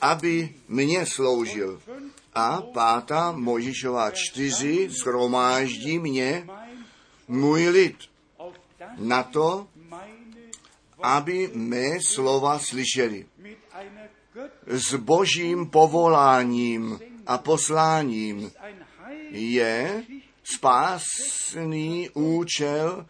[0.00, 1.82] aby mě sloužil.
[2.34, 4.88] A pátá Mojžíšová 4.
[5.00, 6.46] Schromáždí mě
[7.28, 7.96] můj lid
[8.98, 9.66] na to,
[11.02, 13.26] aby mé slova slyšeli.
[14.66, 18.50] S božím povoláním a posláním
[19.30, 20.04] je
[20.44, 23.06] spásný účel,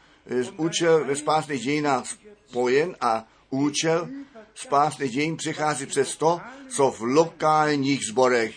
[0.57, 2.05] účel ve spásných dějinách
[2.49, 4.09] spojen a účel
[4.55, 8.55] spásný dějin přichází přes to, co v lokálních zborech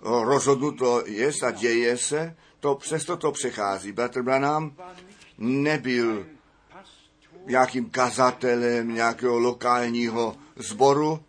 [0.00, 3.92] rozhodnuto je a děje se, to přesto to přechází.
[3.92, 4.72] Bratr Branham
[5.38, 6.26] nebyl
[7.46, 11.20] nějakým kazatelem nějakého lokálního sboru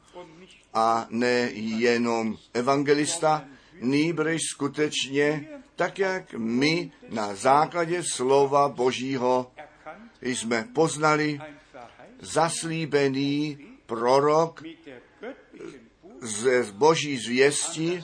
[0.74, 3.46] a ne jenom evangelista,
[3.82, 9.52] nýbrž skutečně tak, jak my na základě slova Božího
[10.22, 11.40] jsme poznali
[12.20, 14.64] zaslíbený prorok
[16.22, 18.04] z boží zvěsti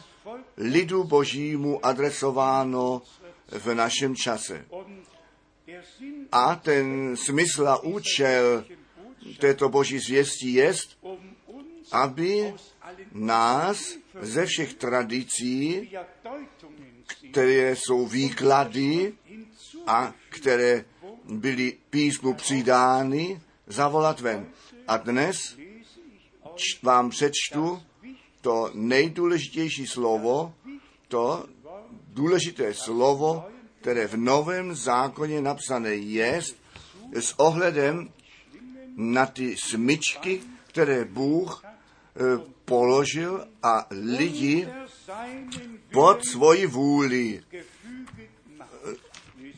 [0.58, 3.02] lidu božímu adresováno
[3.52, 4.66] v našem čase.
[6.32, 8.66] A ten smysl a účel
[9.40, 10.74] této boží zvěsti je,
[11.92, 12.54] aby
[13.12, 15.90] nás ze všech tradicí,
[17.32, 19.14] které jsou výklady
[19.88, 20.86] a které
[21.30, 24.48] byly písmu přidány, zavolat ven.
[24.88, 25.58] A dnes
[26.84, 27.84] vám přečtu
[28.42, 30.54] to nejdůležitější slovo,
[31.08, 31.46] to
[32.08, 33.46] důležité slovo,
[33.82, 36.42] které v Novém zákoně napsané je,
[37.14, 38.10] s ohledem
[38.96, 41.64] na ty smyčky, které Bůh
[42.66, 44.68] položil a lidi
[45.92, 47.64] pod svoji vůli e,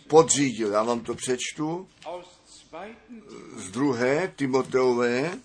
[0.07, 0.71] podřídil.
[0.71, 1.87] Já vám to přečtu
[3.55, 5.39] z druhé Timoteové,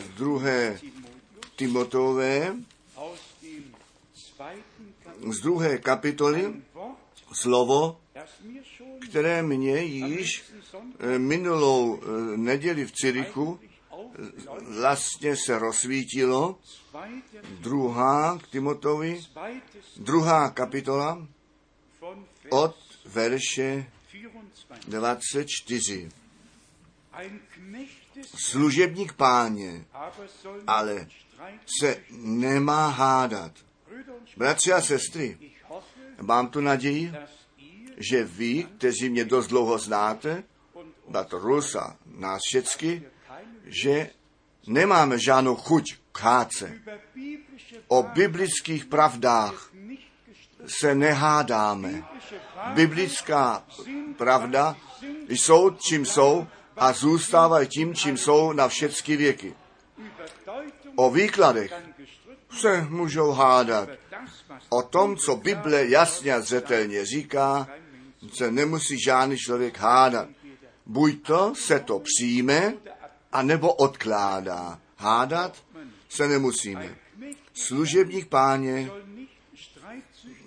[0.00, 0.80] z druhé
[1.56, 2.56] Timoteové,
[5.30, 6.54] z druhé kapitoly
[7.32, 8.00] slovo,
[9.08, 10.44] které mě již
[10.98, 13.71] eh, minulou eh, neděli v Cirichu eh,
[14.78, 16.58] vlastně se rozsvítilo.
[17.60, 19.20] Druhá k Timotovi,
[19.96, 21.26] druhá kapitola
[22.50, 23.86] od verše
[24.88, 26.08] 24.
[28.34, 29.84] Služebník páně,
[30.66, 31.06] ale
[31.80, 33.52] se nemá hádat.
[34.36, 35.38] Bratři a sestry,
[36.20, 37.12] mám tu naději,
[37.96, 40.44] že vy, kteří mě dost dlouho znáte,
[41.08, 43.02] bratr Rusa, nás všecky,
[43.66, 44.10] že
[44.66, 46.80] nemáme žádnou chuť k háce.
[47.88, 49.70] O biblických pravdách
[50.66, 52.04] se nehádáme.
[52.74, 53.64] Biblická
[54.16, 54.76] pravda
[55.28, 56.46] jsou, čím jsou
[56.76, 59.54] a zůstávají tím, čím jsou na všechny věky.
[60.94, 61.72] O výkladech
[62.60, 63.88] se můžou hádat.
[64.68, 67.68] O tom, co Bible jasně a zřetelně říká,
[68.34, 70.28] se nemusí žádný člověk hádat.
[70.86, 72.74] Buď to se to přijme,
[73.32, 74.80] anebo odkládá.
[74.96, 75.64] Hádat
[76.08, 76.96] se nemusíme.
[77.54, 78.90] Služebník páně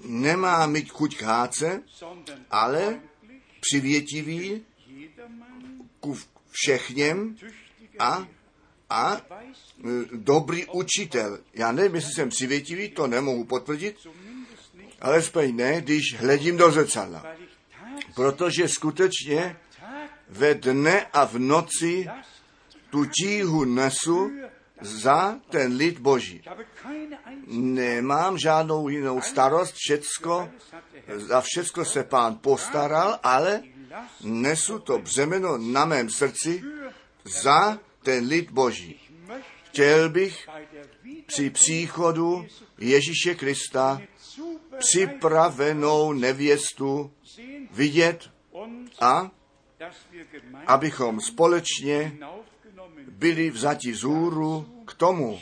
[0.05, 1.81] nemá mít chuť k háce,
[2.51, 3.01] ale
[3.59, 4.65] přivětivý
[5.99, 6.17] ku
[6.51, 7.37] všechněm
[7.99, 8.27] a,
[8.89, 9.21] a e,
[10.13, 11.39] dobrý učitel.
[11.53, 14.07] Já nevím, jestli jsem přivětivý, to nemohu potvrdit,
[15.01, 17.25] ale ne, když hledím do zrcadla.
[18.15, 19.57] Protože skutečně
[20.29, 22.07] ve dne a v noci
[22.95, 24.31] tu tíhu nesu
[24.81, 26.41] za ten lid Boží.
[27.47, 30.49] Nemám žádnou jinou starost, všecko,
[31.15, 33.63] za všecko se pán postaral, ale
[34.23, 36.63] nesu to břemeno na mém srdci
[37.43, 38.99] za ten lid Boží.
[39.63, 40.49] Chtěl bych
[41.25, 42.45] při příchodu
[42.77, 44.01] Ježíše Krista
[44.77, 47.11] připravenou nevěstu
[47.71, 48.31] vidět
[48.99, 49.31] a
[50.67, 52.17] abychom společně
[53.15, 55.39] byli vzati zůru k tomu.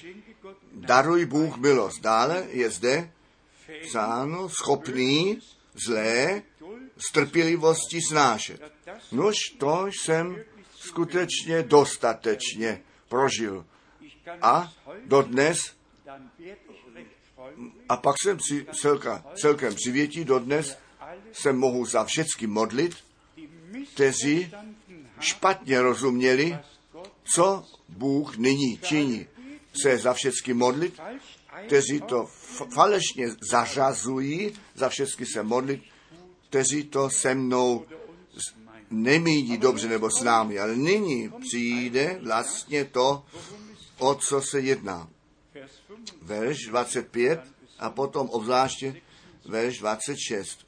[0.73, 2.01] Daruj Bůh milost.
[2.01, 3.11] Dále je zde
[3.81, 5.39] psáno schopný
[5.73, 6.41] zlé
[6.97, 8.61] z trpělivosti snášet.
[9.11, 10.43] Nož to jsem
[10.75, 13.65] skutečně dostatečně prožil.
[14.41, 14.73] A
[15.05, 15.75] dodnes,
[17.89, 20.77] a pak jsem si celka, celkem přivětí, dodnes
[21.31, 22.95] se mohu za všechny modlit,
[23.93, 24.51] kteří
[25.19, 26.57] špatně rozuměli,
[27.23, 29.27] co Bůh nyní činí.
[29.81, 30.99] Se za všechny modlit,
[31.67, 32.25] kteří to
[32.73, 35.81] falešně zařazují, za všechny se modlit,
[36.49, 37.85] kteří to se mnou
[38.91, 43.25] nemíní dobře nebo s námi, ale nyní přijde vlastně to,
[43.97, 45.09] o co se jedná.
[46.21, 47.41] Verš 25
[47.79, 49.01] a potom obzvláště
[49.45, 50.67] verš 26.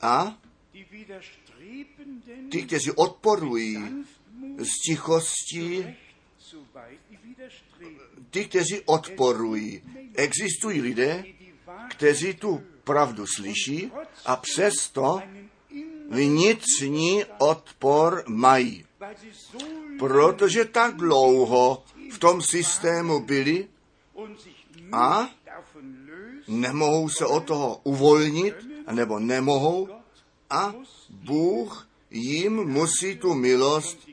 [0.00, 0.38] A
[2.50, 3.78] ty, kteří odporují
[4.58, 5.96] z tichosti,
[8.30, 9.82] ty, kteří odporují.
[10.14, 11.24] Existují lidé,
[11.90, 13.92] kteří tu pravdu slyší
[14.26, 15.20] a přesto
[16.08, 18.84] vnitřní odpor mají,
[19.98, 23.68] protože tak dlouho v tom systému byli
[24.92, 25.30] a
[26.48, 28.54] nemohou se od toho uvolnit,
[28.92, 29.88] nebo nemohou,
[30.50, 30.74] a
[31.10, 34.08] Bůh jim musí tu milost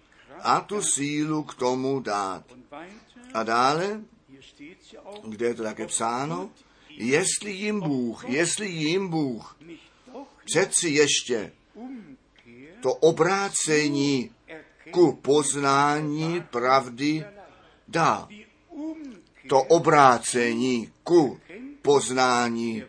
[0.46, 2.44] a tu sílu k tomu dát.
[3.34, 4.02] A dále,
[5.28, 6.50] kde je to také psáno,
[6.90, 9.58] jestli jim Bůh, jestli jim Bůh
[10.46, 11.52] přeci ještě
[12.86, 14.32] to obrácení
[14.92, 17.26] ku poznání pravdy
[17.88, 18.28] dá.
[19.50, 21.40] To obrácení ku
[21.82, 22.84] poznání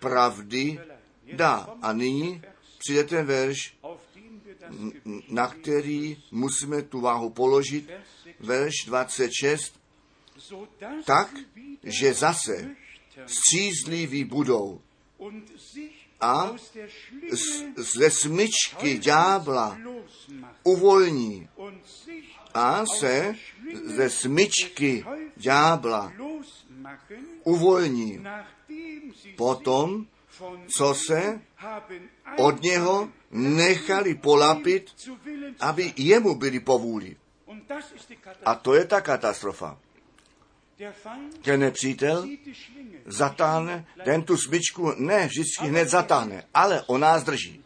[0.00, 0.80] pravdy
[1.32, 1.68] dá.
[1.82, 2.42] A nyní
[2.78, 3.77] přijde ten verš,
[5.28, 7.90] na který musíme tu váhu položit,
[8.40, 9.80] verš 26,
[11.04, 11.34] tak,
[11.82, 12.76] že zase
[13.26, 14.80] střízliví budou
[16.20, 16.52] a
[17.76, 19.78] ze smyčky ďábla
[20.64, 21.48] uvolní
[22.54, 23.34] a se
[23.84, 25.04] ze smyčky
[25.36, 26.12] ďábla
[27.44, 28.24] uvolní
[29.36, 30.06] potom,
[30.76, 31.40] co se
[32.38, 34.90] od něho nechali polapit,
[35.60, 37.16] aby jemu byli povůli.
[38.44, 39.78] A to je ta katastrofa.
[41.42, 42.28] Ten nepřítel
[43.06, 47.62] zatáhne, ten tu smyčku ne vždycky hned zatáhne, ale nás drží.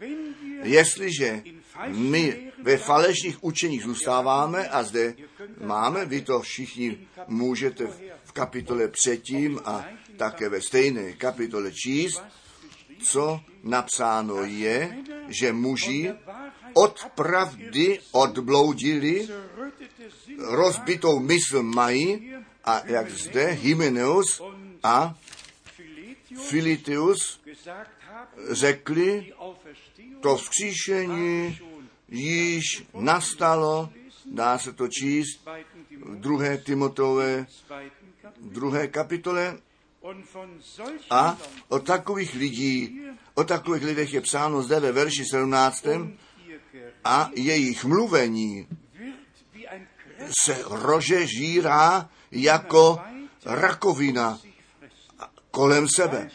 [0.63, 1.43] Jestliže
[1.87, 5.15] my ve falešných učeních zůstáváme a zde
[5.61, 7.87] máme, vy to všichni můžete
[8.25, 9.85] v kapitole předtím a
[10.17, 12.23] také ve stejné kapitole číst,
[13.05, 14.99] co napsáno je,
[15.29, 16.13] že muži
[16.75, 19.29] od pravdy odbloudili,
[20.39, 24.43] rozbitou mysl mají a jak zde Hymeneus
[24.83, 25.15] a
[26.49, 27.41] Filitius
[28.51, 29.33] řekli,
[30.21, 31.59] to vzkříšení
[32.09, 33.91] již nastalo,
[34.27, 35.41] dá se to číst
[36.03, 37.47] v druhé Timotové,
[38.41, 39.59] druhé kapitole,
[41.11, 41.39] a
[41.69, 43.01] o takových lidí,
[43.35, 45.87] o takových lidech je psáno zde ve verši 17.
[47.05, 48.69] A jejich mluvení
[50.43, 53.01] se rožežírá jako
[53.45, 54.39] rakovina
[55.51, 56.31] kolem sebe.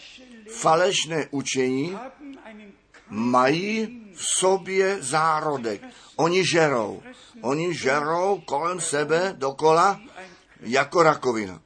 [0.52, 1.98] Falešné učení
[3.10, 5.82] mají v sobě zárodek.
[6.16, 7.04] Oni žerou.
[7.42, 10.02] Oni žerou kolem sebe dokola
[10.60, 11.62] jako rakovina.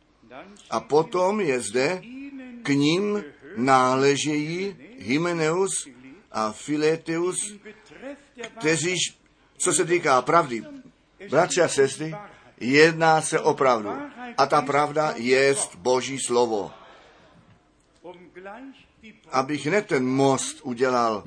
[0.71, 2.01] A potom je zde
[2.63, 3.23] k ním
[3.55, 5.88] náležejí Hymeneus
[6.31, 7.53] a Fileteus,
[8.60, 8.95] kteří,
[9.57, 10.63] co se týká pravdy,
[11.29, 12.15] bratři a sestry,
[12.60, 13.89] jedná se o pravdu.
[14.38, 16.71] A ta pravda je Boží slovo.
[19.31, 21.23] Abych hned ten most udělal,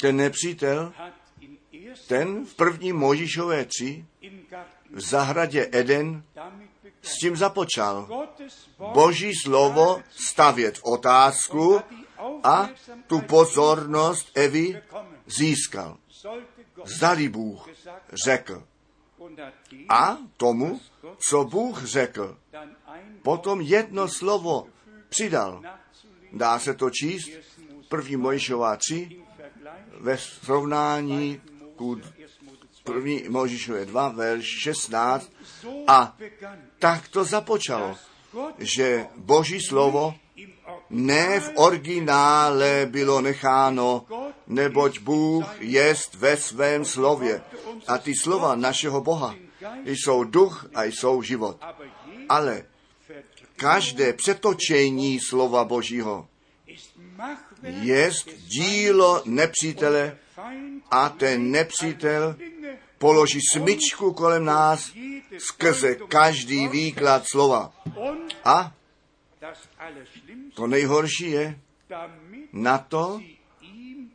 [0.00, 0.92] ten nepřítel,
[2.08, 4.04] ten v první Možišové tři
[4.90, 6.22] v zahradě Eden
[7.06, 8.08] s tím započal.
[8.92, 11.80] Boží slovo stavět v otázku
[12.42, 12.68] a
[13.06, 14.82] tu pozornost Evy
[15.26, 15.96] získal.
[16.84, 17.68] Zdali Bůh
[18.26, 18.62] řekl.
[19.88, 20.80] A tomu,
[21.28, 22.38] co Bůh řekl,
[23.22, 24.66] potom jedno slovo
[25.08, 25.62] přidal.
[26.32, 27.30] Dá se to číst,
[27.88, 29.22] první Mojžová 3,
[30.00, 31.40] ve srovnání
[31.76, 32.00] ku
[32.84, 35.32] první Mojžišové 2, verš 16.
[35.86, 36.16] A
[36.78, 37.94] tak to započalo,
[38.58, 40.14] že Boží slovo
[40.90, 44.06] ne v originále bylo necháno,
[44.46, 47.42] neboť Bůh jest ve svém slově.
[47.86, 49.34] A ty slova našeho Boha
[49.84, 51.56] jsou duch a jsou život.
[52.28, 52.64] Ale
[53.56, 56.28] každé přetočení slova Božího
[57.62, 60.18] jest dílo nepřítele
[60.90, 62.36] a ten nepřítel
[62.98, 64.92] položí smyčku kolem nás
[65.38, 67.72] skrze každý výklad slova.
[68.44, 68.72] A
[70.54, 71.60] to nejhorší je
[72.52, 73.20] na to,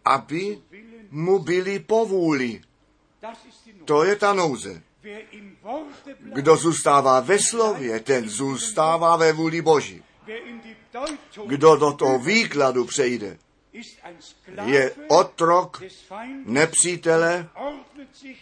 [0.06, 0.62] aby
[1.12, 2.62] mu byli povůli.
[3.86, 4.84] To je ta nouze.
[6.20, 10.04] Kdo zůstává ve slově, ten zůstává ve vůli Boží.
[11.46, 13.38] Kdo do toho výkladu přejde,
[14.66, 15.84] je otrok
[16.46, 17.50] nepřítele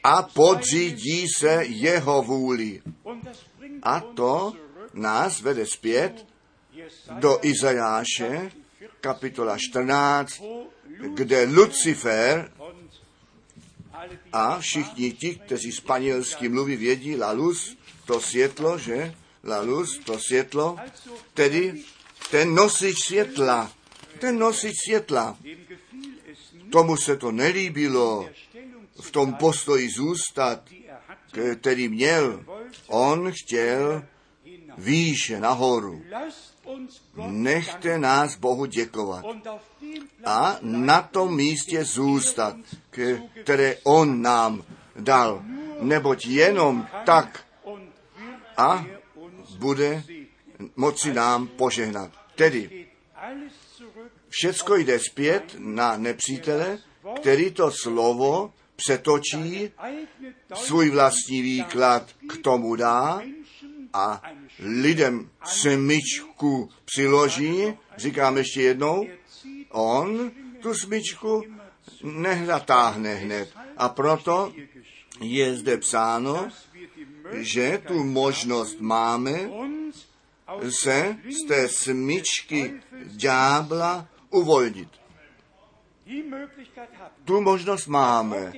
[0.04, 2.82] a podřídí se jeho vůli.
[3.84, 4.54] A to
[4.94, 6.26] nás vede zpět
[7.20, 8.52] do Izajáše,
[9.02, 10.42] kapitola 14,
[11.14, 12.52] kde Lucifer
[14.34, 19.16] a všichni ti, kteří španělsky mluví, vědí la luz, to světlo, že?
[19.44, 20.78] La luz, to světlo,
[21.34, 21.84] tedy
[22.32, 23.72] ten nosič světla,
[24.20, 25.38] ten nosič světla,
[26.72, 28.30] tomu se to nelíbilo
[29.02, 30.70] v tom postoji zůstat,
[31.62, 32.44] který měl.
[32.88, 34.06] On chtěl
[34.78, 36.04] výše nahoru.
[37.28, 39.26] Nechte nás Bohu děkovat
[40.26, 42.56] a na tom místě zůstat,
[43.44, 44.64] které On nám
[44.96, 45.44] dal.
[45.80, 47.46] Neboť jenom tak
[48.58, 48.86] a
[49.58, 50.04] bude
[50.76, 52.12] moci nám požehnat.
[52.36, 52.88] Tedy
[54.30, 56.78] všecko jde zpět na nepřítele,
[57.16, 59.72] který to slovo přetočí,
[60.54, 63.22] svůj vlastní výklad k tomu dá
[63.94, 64.22] a
[64.60, 69.08] lidem smyčku přiloží, říkám ještě jednou,
[69.70, 71.44] on tu smyčku
[72.04, 73.54] nehlatáhne hned.
[73.78, 74.54] A proto
[75.22, 76.50] je zde psáno,
[77.32, 79.50] že tu možnost máme
[80.70, 82.74] se z té smyčky
[83.06, 84.90] ďábla uvolnit.
[87.26, 88.54] Tu možnost máme.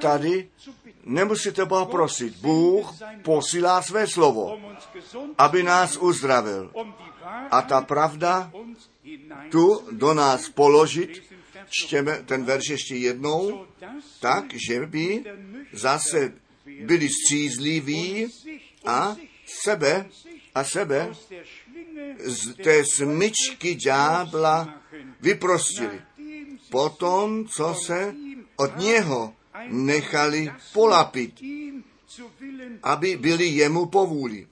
[0.00, 0.48] Tady
[1.04, 2.36] nemusíte Boha prosit.
[2.36, 4.60] Bůh posílá své slovo,
[5.38, 6.72] aby nás uzdravil.
[7.50, 8.52] A ta pravda
[9.50, 11.22] tu do nás položit,
[11.70, 13.66] čtěme ten verš ještě jednou,
[14.20, 15.24] tak, že by
[15.72, 16.32] zase
[16.80, 18.26] byli střízliví
[18.86, 19.16] a
[19.46, 20.06] sebe
[20.54, 21.12] a sebe
[22.18, 24.74] z té smyčky ďábla
[25.20, 26.00] vyprostili.
[26.70, 28.14] Potom, co se
[28.56, 29.34] od něho
[29.68, 31.34] nechali polapit,
[32.82, 34.46] aby byli jemu povůli.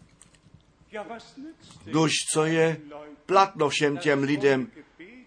[1.86, 2.80] Duž, co je
[3.26, 4.68] platno všem těm lidem,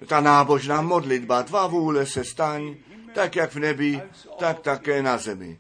[0.08, 2.76] ta nábožná modlitba, tvá vůle se staň,
[3.14, 4.02] tak jak v nebi,
[4.40, 5.60] tak také na zemi.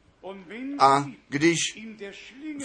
[0.79, 1.57] A když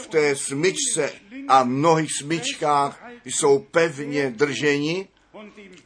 [0.02, 1.12] v té smyčce
[1.48, 5.08] a mnohých smyčkách jsou pevně drženi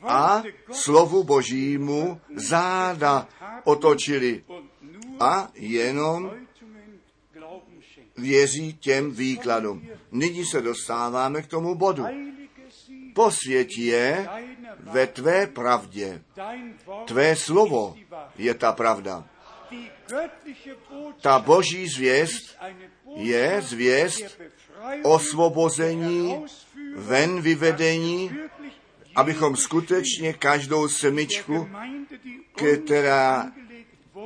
[0.02, 3.28] a slovu božímu záda
[3.64, 4.44] otočili
[5.20, 6.30] a jenom
[8.16, 9.88] věří těm výkladům.
[10.12, 12.04] Nyní se dostáváme k tomu bodu.
[13.14, 14.28] Posvěť je
[14.80, 16.22] ve tvé pravdě.
[17.04, 17.96] Tvé slovo
[18.38, 19.28] je ta pravda.
[21.20, 22.56] Ta boží zvěst
[23.16, 24.40] je zvěst
[25.02, 26.44] osvobození,
[26.96, 28.30] ven vyvedení,
[29.16, 31.68] abychom skutečně každou semičku,
[32.54, 33.52] která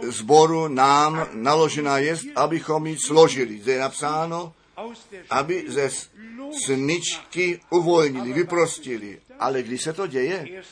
[0.03, 3.59] zboru nám naložená je, abychom ji složili.
[3.59, 4.55] Zde je napsáno,
[5.31, 5.91] aby ze
[6.65, 9.21] smyčky uvolnili, vyprostili.
[9.39, 10.63] Ale kdy se to děje?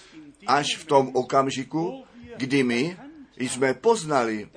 [0.46, 2.04] Až v tom okamžiku,
[2.36, 2.96] kdy my
[3.36, 4.48] jsme poznali,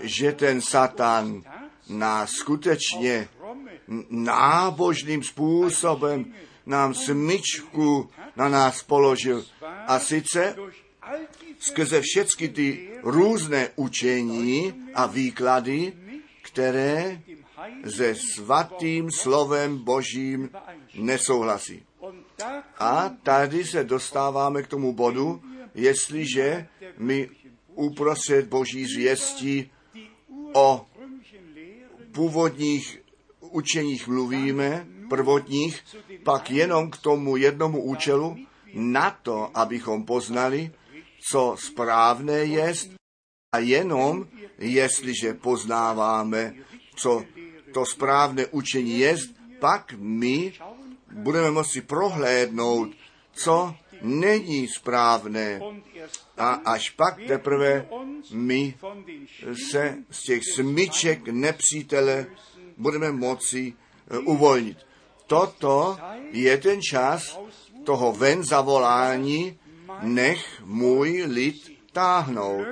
[0.00, 1.42] že ten Satan
[1.88, 3.28] nás skutečně
[4.10, 6.34] nábožným způsobem
[6.66, 9.44] nám smyčku na nás položil.
[9.86, 10.56] A sice
[11.58, 15.92] skrze všechny ty různé učení a výklady,
[16.42, 17.20] které
[17.96, 20.50] se svatým slovem božím
[20.94, 21.82] nesouhlasí.
[22.78, 25.42] A tady se dostáváme k tomu bodu,
[25.74, 26.66] jestliže
[26.98, 27.28] my
[27.74, 29.70] uprostřed boží zvěstí
[30.56, 30.86] o
[32.12, 33.02] původních
[33.40, 35.84] učeních mluvíme, prvotních,
[36.24, 38.36] pak jenom k tomu jednomu účelu,
[38.74, 40.72] na to, abychom poznali,
[41.30, 42.72] co správné je,
[43.52, 44.26] a jenom,
[44.58, 46.54] jestliže poznáváme,
[46.96, 47.24] co
[47.74, 49.16] to správné učení je,
[49.60, 50.52] pak my
[51.12, 52.88] budeme moci prohlédnout,
[53.32, 53.74] co
[54.06, 55.60] není správné.
[56.36, 57.88] A až pak teprve
[58.32, 58.74] my
[59.70, 62.26] se z těch smyček nepřítele
[62.76, 63.74] budeme moci
[64.10, 64.78] eh, uvolnit.
[65.26, 65.98] Toto
[66.30, 67.40] je ten čas
[67.84, 69.58] toho ven zavolání,
[70.02, 72.64] nech můj lid táhnou.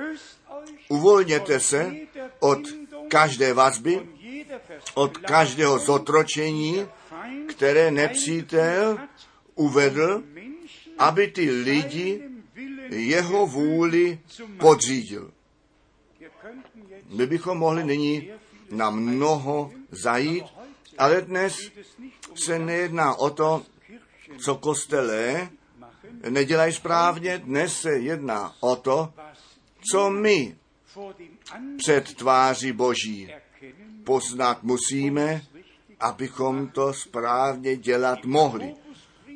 [0.89, 1.95] Uvolněte se
[2.39, 2.59] od
[3.07, 4.01] každé vazby,
[4.93, 6.87] od každého zotročení,
[7.47, 8.97] které nepřítel
[9.55, 10.23] uvedl,
[10.97, 12.21] aby ty lidi
[12.89, 14.19] jeho vůli
[14.59, 15.31] podřídil.
[17.09, 18.29] My bychom mohli nyní
[18.71, 20.45] na mnoho zajít,
[20.97, 21.71] ale dnes
[22.35, 23.63] se nejedná o to,
[24.37, 25.49] co kostelé
[26.29, 29.13] nedělají správně, dnes se jedná o to,
[29.91, 30.55] co my
[31.77, 33.31] před tváří Boží
[34.03, 35.41] poznat musíme,
[35.99, 38.75] abychom to správně dělat mohli.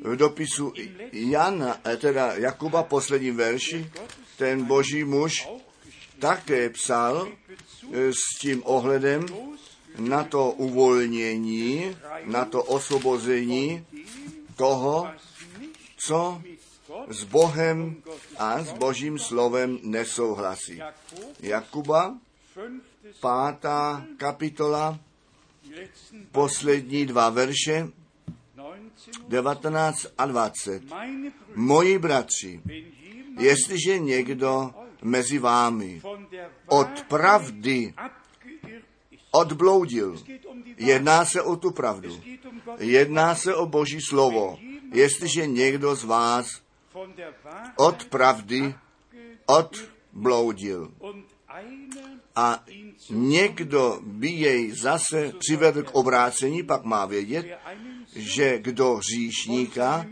[0.04, 0.72] V dopisu
[1.12, 3.90] Jana, eh, teda Jakuba posledním verši,
[4.36, 5.48] ten boží muž
[6.18, 9.26] také psal eh, s tím ohledem
[9.98, 13.86] na to uvolnění, na to osvobození
[14.56, 15.08] toho,
[15.96, 16.42] co
[17.08, 18.02] s Bohem
[18.38, 20.80] a s Božím slovem nesouhlasí.
[21.40, 22.18] Jakuba,
[23.20, 24.98] pátá kapitola,
[26.32, 27.88] poslední dva verše,
[29.28, 30.82] 19 a 20.
[31.54, 32.60] Moji bratři,
[33.38, 36.02] jestliže někdo mezi vámi
[36.66, 37.94] od pravdy
[39.30, 40.16] odbloudil,
[40.76, 42.20] jedná se o tu pravdu,
[42.78, 44.58] jedná se o Boží slovo.
[44.92, 46.46] Jestliže někdo z vás
[47.76, 48.74] od pravdy
[49.46, 50.92] odbloudil
[52.36, 52.64] a
[53.10, 57.46] někdo by jej zase přivedl k obrácení, pak má vědět,
[58.16, 60.06] že kdo říšníka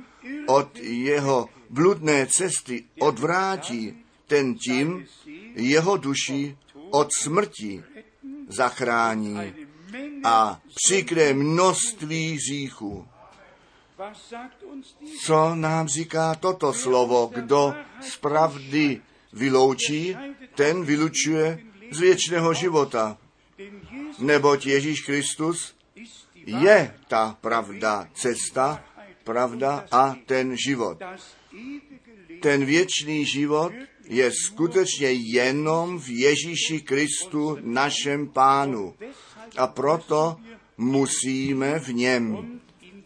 [0.47, 3.95] od jeho bludné cesty odvrátí,
[4.27, 5.07] ten tím
[5.55, 6.57] jeho duši
[6.91, 7.85] od smrti
[8.49, 9.55] zachrání
[10.25, 13.07] a přikryje množství říchů.
[15.25, 17.31] Co nám říká toto slovo?
[17.35, 19.01] Kdo z pravdy
[19.33, 20.17] vyloučí,
[20.55, 21.59] ten vylučuje
[21.91, 23.19] z věčného života.
[24.19, 25.75] Neboť Ježíš Kristus
[26.49, 28.85] je ta pravda, cesta,
[29.25, 30.99] pravda a ten život.
[32.41, 33.73] Ten věčný život
[34.05, 38.95] je skutečně jenom v Ježíši Kristu, našem pánu.
[39.57, 40.37] A proto
[40.77, 42.61] musíme v něm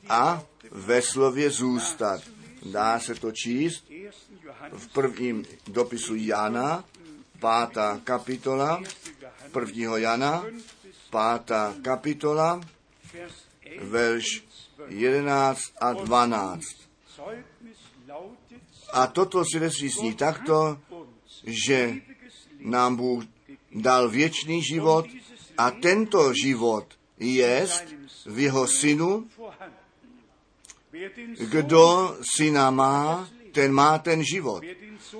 [0.08, 2.22] a ve slově zůstat.
[2.62, 3.90] Dá se to číst
[4.72, 6.84] v prvním dopisu Jana,
[7.40, 8.82] pátá kapitola,
[9.52, 10.44] prvního Jana,
[11.10, 12.60] pátá kapitola,
[13.80, 14.44] verš
[14.88, 16.62] 11 a 12.
[18.92, 20.78] A toto si zní takto,
[21.44, 21.96] že
[22.60, 23.24] nám Bůh
[23.72, 25.06] dal věčný život
[25.58, 26.86] a tento život
[27.18, 27.66] je
[28.26, 29.28] v jeho synu.
[31.38, 34.64] Kdo syna má, ten má ten život.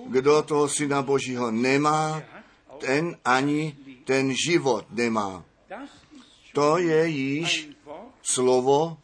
[0.07, 2.23] Kdo toho syna Božího nemá,
[2.79, 5.45] ten ani ten život nemá.
[6.53, 7.72] To je již
[8.23, 8.99] slovo,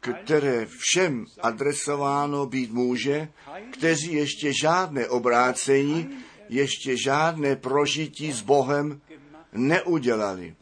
[0.00, 3.28] které všem adresováno být může,
[3.72, 6.08] kteří ještě žádné obrácení,
[6.48, 9.00] ještě žádné prožití s Bohem
[9.52, 10.56] neudělali.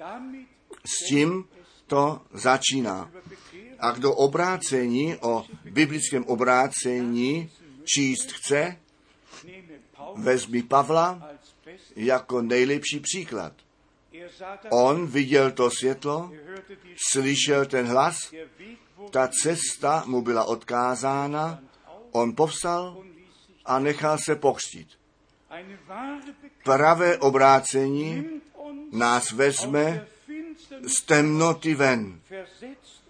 [0.85, 1.45] S tím
[1.87, 3.11] to začíná.
[3.79, 7.51] A kdo obrácení o biblickém obrácení
[7.85, 8.77] číst chce,
[10.14, 11.31] vezmi Pavla
[11.97, 13.53] jako nejlepší příklad.
[14.70, 16.33] On viděl to světlo,
[17.12, 18.16] slyšel ten hlas,
[19.11, 21.61] ta cesta mu byla odkázána,
[22.11, 23.05] on povstal
[23.64, 24.89] a nechal se pokřtít.
[26.64, 28.27] Pravé obrácení
[28.93, 30.07] nás vezme
[30.87, 32.20] z temnoty ven,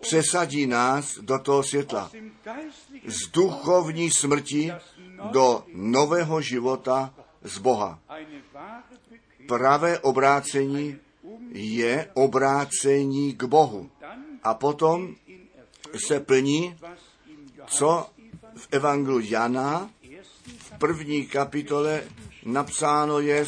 [0.01, 2.11] přesadí nás do toho světla,
[3.05, 4.73] z duchovní smrti
[5.31, 7.99] do nového života z Boha.
[9.49, 10.99] Pravé obrácení
[11.53, 13.91] je obrácení k Bohu.
[14.43, 15.14] A potom
[16.07, 16.76] se plní,
[17.66, 18.07] co
[18.57, 19.91] v Evangelu Jana
[20.59, 22.03] v první kapitole
[22.45, 23.47] napsáno je,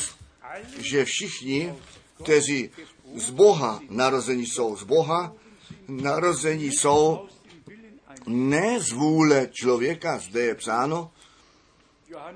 [0.78, 1.74] že všichni,
[2.22, 2.70] kteří
[3.14, 5.34] z Boha narození jsou z Boha,
[5.89, 7.28] narození jsou
[8.26, 11.11] ne z vůle člověka, zde je psáno,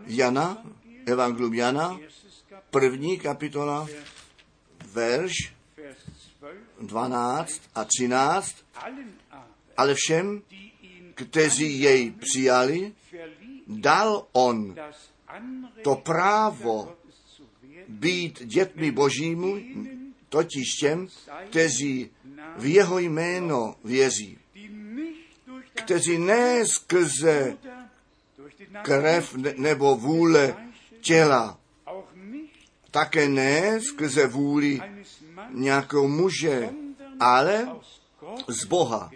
[0.07, 0.65] Jana,
[1.07, 2.01] Evangelium Jana,
[2.71, 3.89] první kapitola,
[4.93, 5.33] verš
[6.81, 8.57] 12 a 13,
[9.77, 10.43] ale všem,
[11.15, 12.93] kteří jej přijali,
[13.67, 14.77] dal on
[15.83, 16.97] to právo
[17.89, 19.61] být dětmi božímu,
[20.29, 21.09] totiž těm,
[21.51, 22.11] kteří
[22.57, 24.39] v jeho jméno věří,
[25.75, 27.57] kteří ne skrze
[28.83, 30.57] krev nebo vůle
[31.01, 31.59] těla,
[32.93, 34.81] také ne skrze vůli
[35.51, 36.71] nějakého muže,
[37.21, 37.69] ale
[38.49, 39.11] z Boha,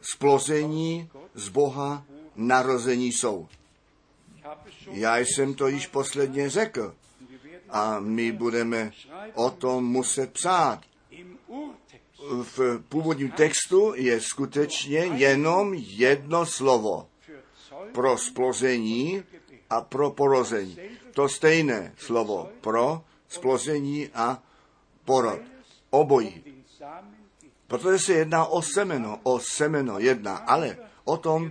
[0.00, 2.04] splození z Boha
[2.36, 3.48] narození jsou.
[4.90, 6.94] Já jsem to již posledně řekl
[7.70, 8.92] a my budeme
[9.34, 10.80] o tom muset psát.
[12.42, 17.08] V původním textu je skutečně jenom jedno slovo
[17.92, 19.22] pro splození
[19.70, 20.78] a pro porození.
[21.12, 24.42] To stejné slovo pro splození a
[25.04, 25.40] porod.
[25.90, 26.44] Obojí.
[27.66, 31.50] Protože se jedná o semeno, o semeno jedná, ale o tom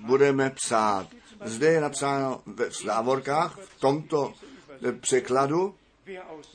[0.00, 1.08] budeme psát.
[1.44, 4.32] Zde je napsáno ve závorkách v tomto
[5.00, 5.74] překladu,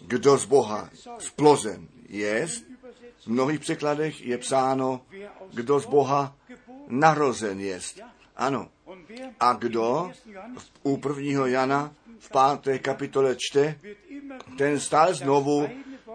[0.02, 2.48] kdo z Boha splozen je.
[3.20, 5.02] V mnohých překladech je psáno,
[5.54, 6.36] kdo z Boha
[6.88, 7.80] narozen je.
[8.38, 8.68] Ano.
[9.40, 10.12] A kdo
[10.84, 13.80] u prvního Jana v páté kapitole čte,
[14.58, 15.70] ten stále znovu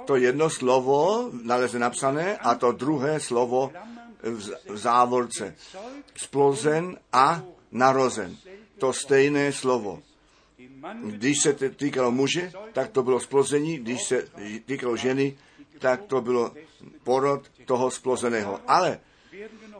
[0.04, 3.72] to jedno slovo naleze napsané a to druhé slovo
[4.68, 5.54] v závorce.
[6.14, 8.36] Splozen a narozen.
[8.78, 10.02] To stejné slovo.
[11.04, 14.28] Když se týkalo muže, tak to bylo splození, když se
[14.66, 15.38] týkalo ženy,
[15.78, 16.54] tak to bylo
[17.02, 18.60] porod toho splozeného.
[18.66, 19.00] Ale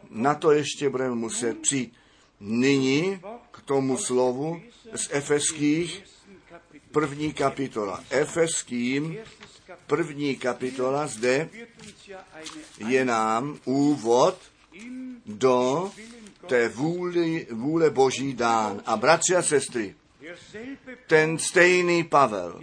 [0.09, 1.93] na to ještě budeme muset přijít.
[2.45, 3.19] Nyní
[3.51, 4.61] k tomu slovu
[4.95, 6.03] z Efeských
[6.91, 8.03] první kapitola.
[8.09, 9.17] Efeským
[9.87, 11.49] první kapitola zde
[12.87, 14.37] je nám úvod
[15.25, 15.91] do
[16.47, 18.81] té vůli, vůle Boží dán.
[18.85, 19.95] A bratři a sestry,
[21.07, 22.61] ten stejný Pavel,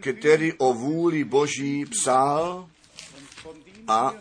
[0.00, 2.68] který o vůli Boží psal
[3.88, 4.14] a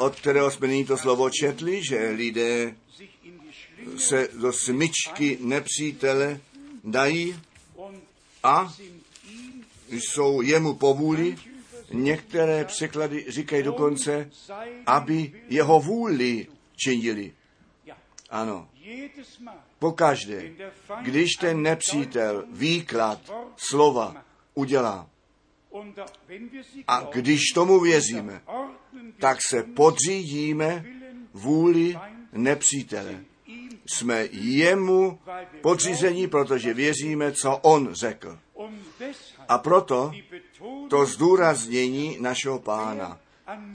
[0.00, 2.76] od kterého jsme nyní to slovo četli, že lidé
[3.96, 6.40] se do smyčky nepřítele
[6.84, 7.40] dají
[8.42, 8.74] a
[9.90, 11.36] jsou jemu povůli.
[11.92, 14.30] Některé překlady říkají dokonce,
[14.86, 16.46] aby jeho vůli
[16.76, 17.34] činili.
[18.30, 18.68] Ano.
[19.78, 20.50] Pokaždé,
[21.02, 23.20] když ten nepřítel výklad
[23.56, 24.24] slova
[24.54, 25.10] udělá,
[26.88, 28.42] a když tomu věříme,
[29.18, 30.84] tak se podřídíme
[31.32, 31.98] vůli
[32.32, 33.24] nepřítele.
[33.86, 35.18] Jsme jemu
[35.60, 38.38] podřízení, protože věříme, co on řekl.
[39.48, 40.12] A proto
[40.90, 43.20] to zdůraznění našeho pána.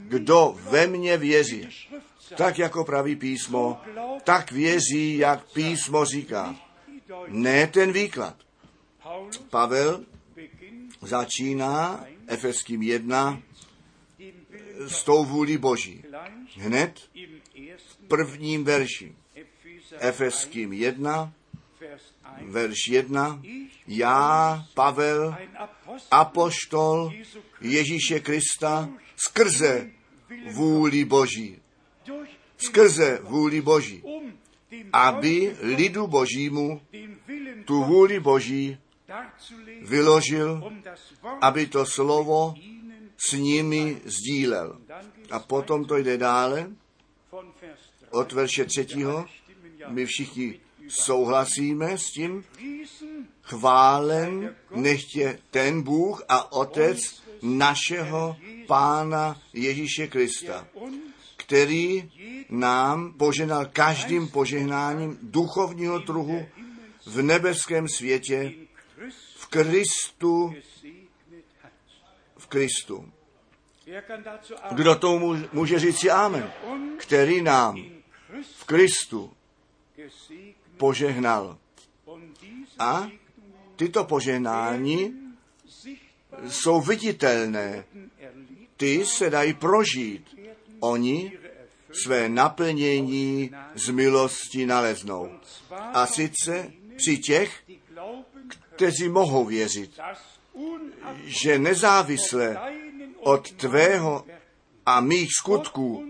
[0.08, 1.68] Kdo ve mně věří,
[2.36, 3.80] tak jako praví písmo,
[4.24, 6.56] tak věří, jak písmo říká.
[7.28, 8.36] Ne ten výklad.
[9.50, 10.04] Pavel
[11.02, 13.42] začíná Efeským 1
[14.86, 16.04] s tou vůli Boží.
[16.56, 17.00] Hned
[17.76, 19.14] v prvním verši.
[19.98, 21.32] Efeským 1,
[22.42, 23.42] verš 1.
[23.86, 25.36] Já, Pavel,
[26.10, 27.12] apoštol
[27.60, 29.90] Ježíše Krista, skrze
[30.52, 31.58] vůli Boží.
[32.56, 34.02] Skrze vůli Boží.
[34.92, 36.80] Aby lidu Božímu
[37.64, 38.78] tu vůli Boží
[39.82, 40.72] vyložil,
[41.40, 42.54] aby to slovo
[43.16, 44.78] s nimi sdílel.
[45.30, 46.70] A potom to jde dále
[48.10, 49.26] od verše třetího.
[49.88, 52.44] My všichni souhlasíme s tím.
[53.42, 58.36] Chválen nechtě ten Bůh a Otec našeho
[58.66, 60.66] Pána Ježíše Krista,
[61.36, 62.10] který
[62.50, 66.46] nám poženal každým požehnáním duchovního druhu
[67.06, 68.52] v nebeském světě
[69.36, 70.54] v Kristu,
[72.46, 73.12] v Kristu.
[74.70, 76.52] Kdo tomu může říct Amen?
[76.98, 77.84] Který nám
[78.42, 79.32] v Kristu
[80.76, 81.58] požehnal.
[82.78, 83.10] A
[83.76, 85.14] tyto požehnání
[86.48, 87.84] jsou viditelné.
[88.76, 90.36] Ty se dají prožít.
[90.80, 91.38] Oni
[92.04, 95.30] své naplnění z milosti naleznou.
[95.70, 97.62] A sice při těch,
[98.76, 100.00] kteří mohou věřit,
[101.24, 102.56] že nezávisle
[103.20, 104.24] od tvého
[104.86, 106.04] a mých skutků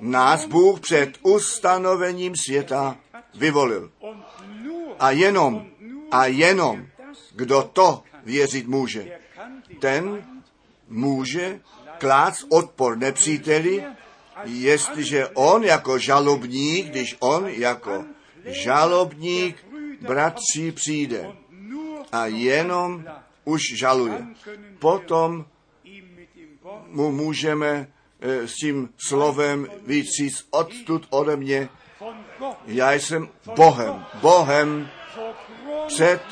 [0.00, 2.96] nás Bůh před ustanovením světa
[3.34, 3.92] vyvolil.
[4.98, 5.66] A jenom,
[6.10, 6.86] a jenom,
[7.34, 9.18] kdo to věřit může,
[9.80, 10.26] ten
[10.88, 11.60] může
[11.98, 13.84] klát odpor nepříteli,
[14.44, 18.04] jestliže on jako žalobník, když on jako
[18.44, 19.66] žalobník
[20.00, 21.32] bratří přijde
[22.12, 23.04] a jenom
[23.44, 24.26] už žaluje.
[24.78, 25.46] Potom
[26.86, 30.08] mu můžeme e, s tím slovem víc
[30.50, 31.68] odtud ode mě.
[32.66, 34.90] Já jsem Bohem, Bohem
[35.86, 36.22] před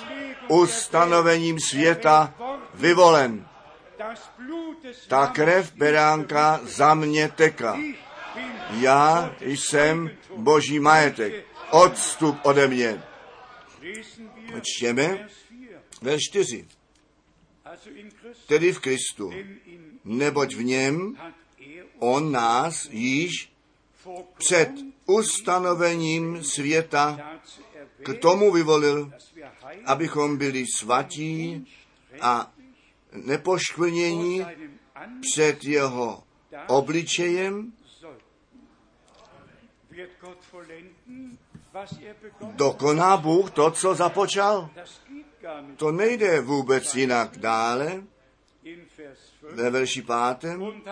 [0.48, 2.34] ustanovením světa
[2.74, 3.46] vyvolen.
[5.08, 7.78] Ta krev beránka za mě tekla.
[8.70, 11.44] Já jsem boží majetek.
[11.70, 13.02] Odstup ode mě.
[14.62, 15.28] Čtěme
[16.02, 16.68] ve čtyři.
[18.46, 19.30] Tedy v Kristu.
[20.04, 21.16] Neboť v něm
[21.98, 23.52] on nás již
[24.38, 24.70] před
[25.06, 27.38] ustanovením světa
[28.02, 29.12] k tomu vyvolil,
[29.86, 31.66] abychom byli svatí
[32.20, 32.52] a
[33.12, 34.46] nepoškvrnění
[35.20, 36.22] před jeho
[36.66, 37.72] obličejem,
[42.40, 44.70] dokoná Bůh to, co započal.
[45.76, 48.02] To nejde vůbec jinak dále
[49.42, 50.82] ve verši pátem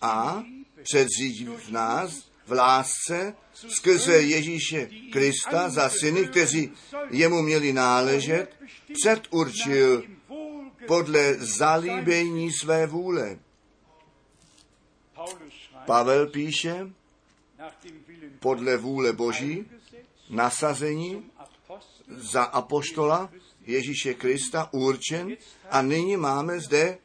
[0.00, 0.44] a
[0.82, 6.72] předřídí v nás v lásce skrze Ježíše Krista za syny, kteří
[7.10, 8.56] jemu měli náležet,
[8.92, 10.04] předurčil
[10.86, 13.38] podle zalíbení své vůle.
[15.86, 16.90] Pavel píše,
[18.40, 19.66] podle vůle Boží,
[20.30, 21.30] nasazení
[22.08, 23.32] za apoštola
[23.66, 25.36] Ježíše Krista určen
[25.70, 26.98] a nyní máme zde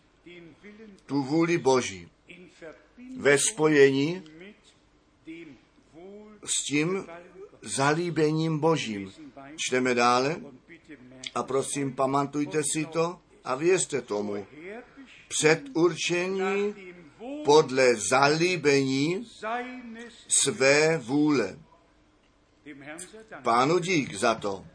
[1.06, 2.10] tu vůli Boží
[3.18, 4.24] ve spojení
[6.46, 7.06] s tím
[7.62, 9.12] zalíbením Božím.
[9.58, 10.42] Čteme dále
[11.36, 14.48] a prosím, pamatujte si to a věřte tomu.
[15.28, 16.76] Předurčení
[17.46, 19.28] podle zalíbení
[20.28, 21.60] své vůle.
[23.44, 24.66] Pánu dík za to.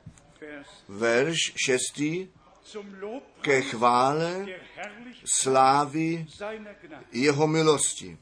[0.89, 2.29] Verš šestý
[3.41, 4.47] ke chvále
[5.25, 6.27] slávy
[7.13, 8.19] jeho milosti,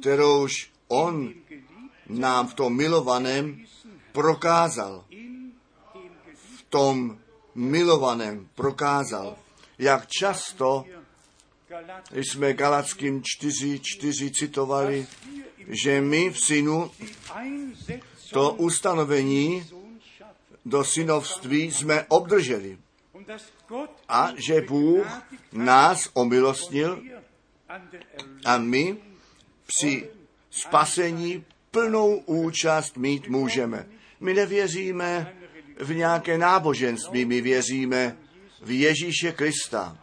[0.00, 1.34] kterouž on
[2.08, 3.64] nám v tom milovaném
[4.12, 5.04] prokázal.
[6.34, 7.18] V tom
[7.54, 9.36] milovaném prokázal.
[9.78, 10.84] Jak často
[12.10, 15.06] jsme Galackým 4.4 citovali,
[15.68, 16.90] že my v synu
[18.30, 19.64] to ustanovení
[20.64, 22.78] do synovství jsme obdrželi.
[24.08, 25.06] A že Bůh
[25.52, 27.02] nás omilostnil
[28.44, 28.96] a my
[29.66, 30.10] při
[30.50, 33.86] spasení plnou účast mít můžeme.
[34.20, 35.36] My nevěříme
[35.78, 38.16] v nějaké náboženství, my věříme
[38.62, 39.98] v Ježíše Krista,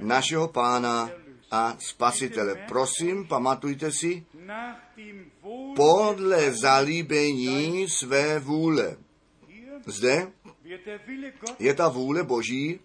[0.00, 1.10] našeho pána
[1.50, 2.54] a spasitele.
[2.68, 4.24] Prosím, pamatujte si,
[5.76, 8.96] podle zalíbení své vůle.
[9.86, 10.32] Zde
[11.58, 12.80] je ta vůle Boží,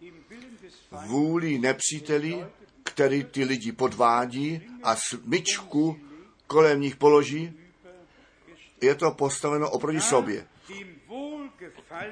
[1.06, 2.46] vůli nepříteli,
[2.84, 6.00] který ty lidi podvádí a smyčku
[6.48, 7.54] kolem nich položí,
[8.82, 10.48] je to postaveno oproti sobě.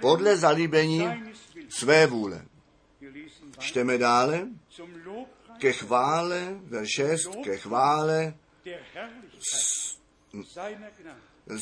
[0.02, 1.04] Podle zalíbení
[1.70, 2.46] své vůle.
[3.60, 4.48] Čteme dále
[5.58, 8.34] ke chvále, ver 6, ke chvále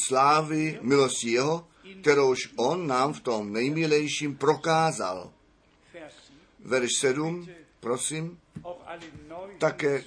[0.07, 1.67] slávy milosti jeho,
[2.01, 5.31] kterouž on nám v tom nejmilejším prokázal.
[6.59, 7.47] Verš 7,
[7.79, 8.39] prosím,
[9.57, 10.03] také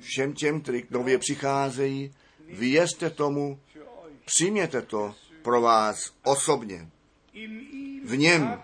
[0.00, 2.14] všem těm, kteří nově přicházejí,
[2.48, 3.60] věřte tomu,
[4.24, 6.88] přijměte to pro vás osobně.
[8.04, 8.62] V něm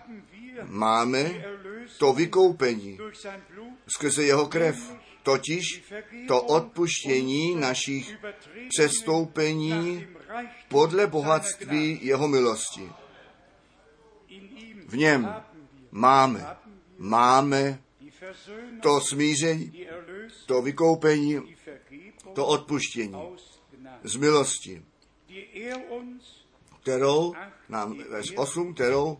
[0.63, 1.45] máme
[1.97, 2.97] to vykoupení
[3.87, 5.83] skrze jeho krev, totiž
[6.27, 8.17] to odpuštění našich
[8.69, 10.07] přestoupení
[10.67, 12.91] podle bohatství jeho milosti.
[14.87, 15.35] V něm
[15.91, 16.57] máme,
[16.97, 17.79] máme
[18.81, 19.87] to smíření,
[20.45, 21.55] to vykoupení,
[22.33, 23.15] to odpuštění
[24.03, 24.85] z milosti,
[26.81, 27.33] kterou
[27.69, 29.17] nám, verš 8, kterou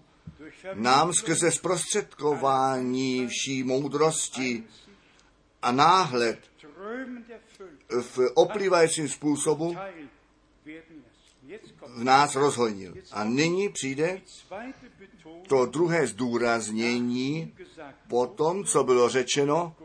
[0.73, 4.63] nám skrze zprostředkování vší moudrosti
[5.61, 6.39] a náhled
[8.01, 9.75] v oplývajícím způsobu
[11.95, 12.93] v nás rozhojnil.
[13.11, 14.21] A nyní přijde
[15.47, 17.53] to druhé zdůraznění
[18.07, 19.75] po tom, co bylo řečeno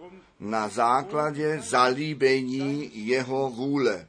[0.41, 4.09] na základě zalíbení jeho vůle.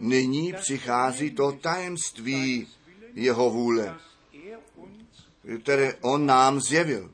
[0.00, 2.68] Nyní přichází to tajemství
[3.14, 3.98] jeho vůle,
[5.62, 7.10] které on nám zjevil.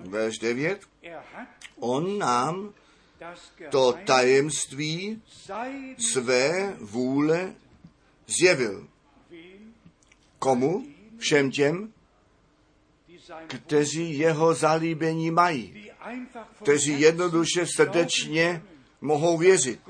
[0.00, 0.80] Verš 9.
[1.78, 2.74] On nám
[3.70, 5.22] to tajemství
[6.12, 7.54] své vůle
[8.26, 8.88] zjevil.
[10.42, 10.84] Komu?
[11.18, 11.92] Všem těm,
[13.46, 15.90] kteří jeho zalíbení mají,
[16.62, 18.62] kteří jednoduše srdečně
[19.00, 19.80] mohou věřit,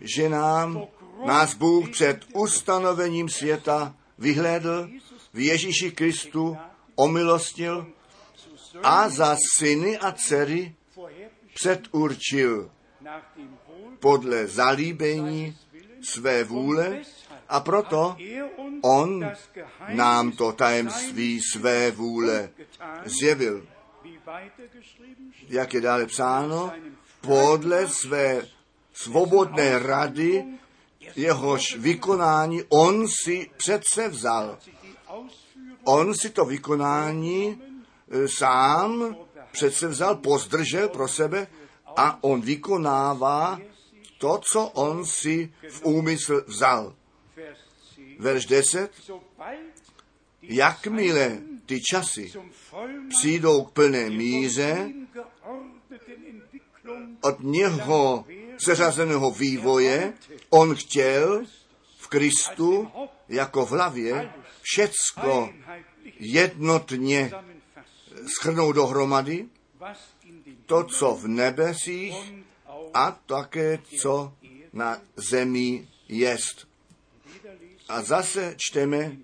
[0.00, 0.82] že nám,
[1.26, 4.88] nás Bůh před ustanovením světa vyhlédl
[5.32, 6.56] v Ježíši Kristu,
[6.94, 7.86] omilostil
[8.82, 10.74] a za syny a dcery
[11.54, 12.70] předurčil
[14.00, 15.56] podle zalíbení
[16.02, 17.02] své vůle
[17.52, 18.16] a proto
[18.82, 19.30] on
[19.88, 22.50] nám to tajemství své vůle
[23.04, 23.66] zjevil.
[25.48, 26.72] Jak je dále psáno,
[27.20, 28.46] podle své
[28.92, 30.44] svobodné rady,
[31.16, 34.58] jehož vykonání on si přece vzal.
[35.84, 37.62] On si to vykonání
[38.10, 39.16] e, sám
[39.52, 41.46] přece vzal, pozdržel pro sebe
[41.96, 43.60] a on vykonává
[44.18, 46.94] to, co on si v úmysl vzal.
[48.22, 48.90] Verš 10.
[50.42, 52.32] Jakmile ty časy
[53.08, 54.92] přijdou k plné míře,
[57.20, 58.24] od něho
[58.58, 60.12] seřazeného vývoje,
[60.50, 61.44] on chtěl
[61.98, 62.90] v Kristu
[63.28, 65.52] jako v hlavě všecko
[66.18, 67.32] jednotně
[68.38, 69.48] schrnout dohromady,
[70.66, 72.34] to, co v nebesích
[72.94, 74.34] a také, co
[74.72, 76.71] na zemi jest.
[77.92, 79.16] A zase čteme Vers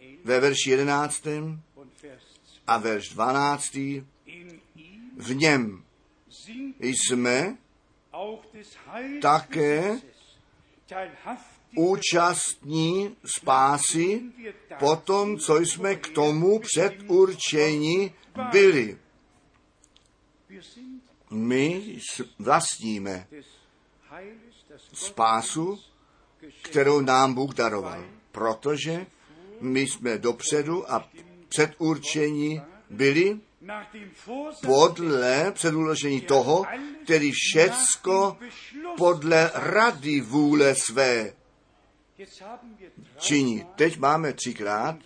[0.00, 1.26] 11 ve verši 11.
[1.74, 2.62] und Vers 12.
[2.66, 3.74] a verš 12.
[3.74, 5.84] In ihm V něm
[6.80, 7.56] jsme
[9.22, 10.00] Také
[11.76, 14.22] účastní spásy
[14.78, 18.14] po tom, co jsme k tomu předurčeni
[18.52, 18.98] byli.
[21.30, 21.98] My
[22.38, 23.26] vlastníme
[24.92, 25.78] spásu,
[26.62, 29.06] kterou nám Bůh daroval, protože
[29.60, 31.08] my jsme dopředu a
[31.48, 33.40] předurčeni byli
[34.66, 36.64] podle předuložení toho,
[37.04, 38.36] který všecko
[38.96, 41.32] podle rady vůle své
[43.18, 43.66] činí.
[43.74, 44.96] Teď máme třikrát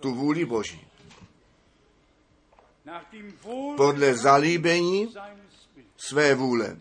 [0.00, 0.86] tu vůli Boží.
[3.76, 5.14] Podle zalíbení
[5.96, 6.76] své vůle.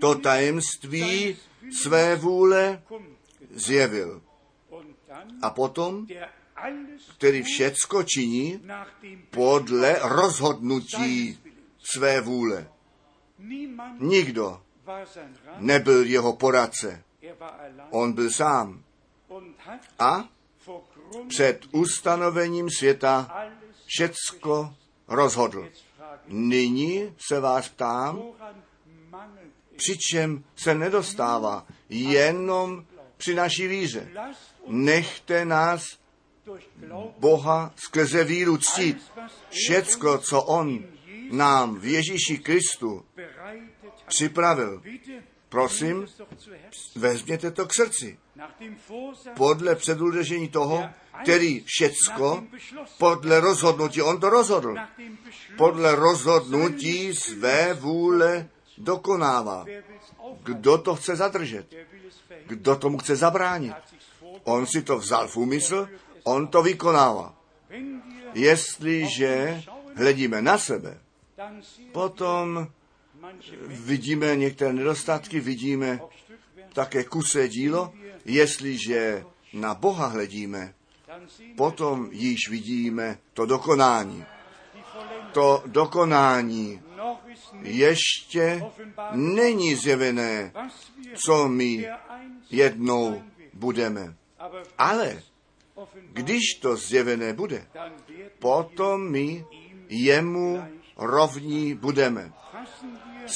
[0.00, 1.36] To tajemství
[1.82, 2.82] své vůle.
[3.54, 4.22] Zjevil.
[5.42, 6.06] A potom,
[7.16, 8.62] který všecko činí
[9.30, 11.38] podle rozhodnutí
[11.94, 12.68] své vůle.
[13.98, 14.62] Nikdo
[15.56, 17.02] nebyl jeho poradce.
[17.90, 18.82] On byl sám.
[19.98, 20.28] A
[21.28, 23.44] před ustanovením světa
[23.86, 24.74] všecko
[25.08, 25.68] rozhodl.
[26.28, 28.62] Nyní se vás ptám, woran
[29.10, 29.76] mangelt es?
[29.76, 32.86] při čem se nedostává jenom
[33.24, 34.08] při naší víře.
[34.66, 35.82] Nechte nás
[37.18, 39.12] Boha skrze víru ctít.
[39.50, 40.84] Všecko, co On
[41.30, 43.04] nám v Ježíši Kristu
[44.06, 44.82] připravil.
[45.48, 46.06] Prosím,
[46.96, 48.18] vezměte to k srdci.
[49.36, 50.88] Podle předurčení toho,
[51.22, 52.44] který všecko
[52.98, 54.76] podle rozhodnutí, on to rozhodl,
[55.56, 58.48] podle rozhodnutí své vůle
[58.78, 59.64] dokonává.
[60.42, 61.66] Kdo to chce zadržet?
[62.46, 63.74] Kdo tomu chce zabránit?
[64.44, 65.88] On si to vzal v úmysl,
[66.24, 67.34] on to vykonává.
[68.34, 69.62] Jestliže
[69.94, 71.00] hledíme na sebe,
[71.92, 72.68] potom
[73.66, 76.00] vidíme některé nedostatky, vidíme
[76.72, 77.92] také kusé dílo.
[78.24, 80.74] Jestliže na Boha hledíme,
[81.56, 84.24] potom již vidíme to dokonání.
[85.34, 86.80] To dokonání
[87.62, 88.62] ještě
[89.12, 90.52] není zjevené,
[91.14, 91.86] co my
[92.50, 93.22] jednou
[93.52, 94.14] budeme.
[94.78, 95.22] Ale
[96.12, 97.66] když to zjevené bude,
[98.38, 99.44] potom my
[99.88, 100.64] jemu
[100.96, 102.32] rovní budeme.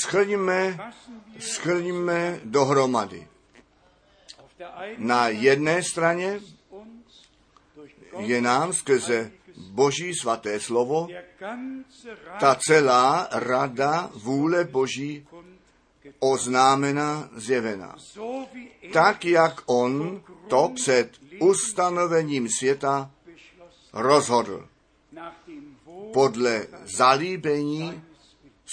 [0.07, 0.79] wir
[1.39, 3.29] schrňme dohromady.
[4.99, 6.41] Na jedné straně
[8.19, 11.09] je nám skrze Boží svaté slovo
[12.41, 15.27] ta celá rada vůle Boží
[16.19, 17.97] oznámena, zjevena.
[18.93, 23.11] Tak, jak on to před ustanovením světa
[23.93, 24.69] rozhodl.
[26.13, 28.03] Podle zalíbení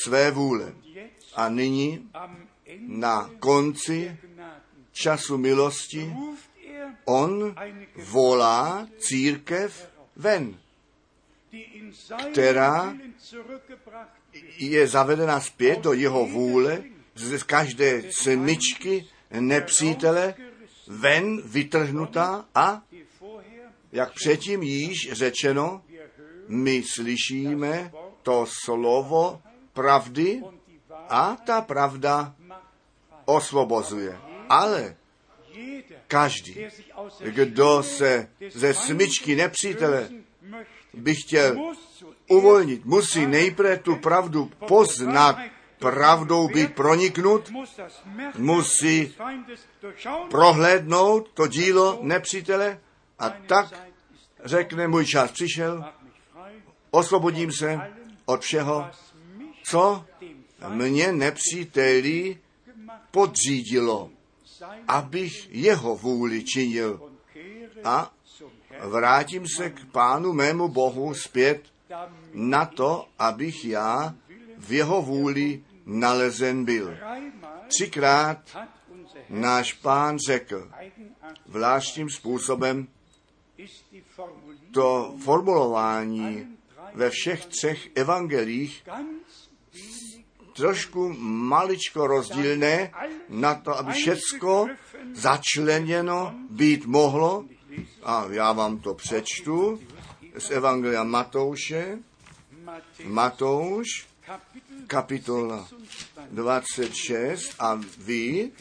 [0.03, 0.73] své vůle.
[1.35, 2.09] A nyní
[2.79, 4.17] na konci
[4.91, 6.15] času milosti
[7.05, 7.55] on
[7.95, 10.59] volá církev ven,
[12.31, 12.95] která
[14.57, 16.83] je zavedena zpět do jeho vůle
[17.15, 20.33] z každé smyčky nepřítele
[20.87, 22.81] ven vytrhnutá a,
[23.91, 25.81] jak předtím již řečeno,
[26.47, 27.91] my slyšíme
[28.23, 29.41] to slovo
[29.73, 30.41] pravdy
[31.09, 32.35] a ta pravda
[33.25, 34.19] osvobozuje.
[34.49, 34.95] Ale
[36.07, 36.65] každý,
[37.19, 40.09] kdo se ze smyčky nepřítele
[40.95, 41.73] lösen möchte, by chtěl
[42.29, 45.37] uvolnit, musí nejprve tu pravdu poznat,
[45.79, 47.51] pravdou být proniknut,
[48.37, 49.15] musí
[50.29, 52.79] prohlédnout to dílo nepřítele.
[53.19, 53.73] A tak
[54.43, 55.85] řekne, můj čas přišel,
[56.91, 57.79] osvobodím se
[58.25, 58.89] od všeho,
[59.63, 60.05] co
[60.69, 64.09] mě nepříteli gemacht podřídilo,
[64.87, 67.11] abych jeho vůli činil.
[67.83, 68.14] A
[68.81, 71.61] vrátím se k pánu mému Bohu zpět
[72.33, 74.15] na to, abych já
[74.57, 76.97] v jeho vůli nalezen byl.
[77.67, 78.57] Třikrát
[79.29, 80.71] náš pán řekl
[81.45, 82.87] zvláštním způsobem
[84.71, 86.57] to formulování
[86.93, 88.83] ve všech třech evangelích
[90.55, 92.91] trošku maličko rozdílné
[93.29, 94.67] na to, aby všecko
[95.13, 97.45] začleněno být mohlo.
[98.03, 99.81] A já vám to přečtu
[100.37, 101.99] z Evangelia Matouše.
[103.03, 103.87] Matouš,
[104.87, 105.67] kapitola
[106.31, 106.31] 26.
[106.31, 108.51] 26 a vy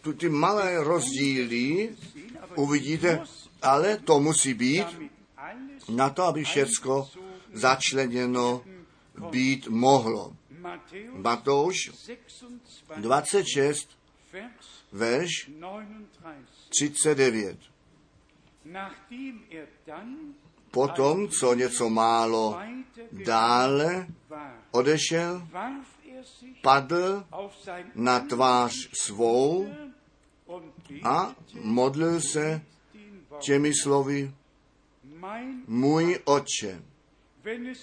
[0.00, 1.96] tu ty malé rozdíly
[2.54, 3.22] uvidíte,
[3.62, 4.86] ale to musí být
[5.88, 7.10] na to, aby všecko
[7.52, 8.64] začleněno
[9.30, 10.36] být mohlo.
[11.12, 12.44] Matouš 26,
[12.96, 13.88] 26,
[14.32, 15.50] Vers verš
[16.68, 17.58] 39.
[20.70, 22.58] Potom, co něco málo
[23.12, 24.06] dále
[24.70, 25.72] odešel, er
[26.62, 27.24] padl
[27.94, 29.68] na tvář svou
[31.02, 32.62] a modlil se
[33.38, 34.34] těmi slovy,
[35.66, 36.18] můj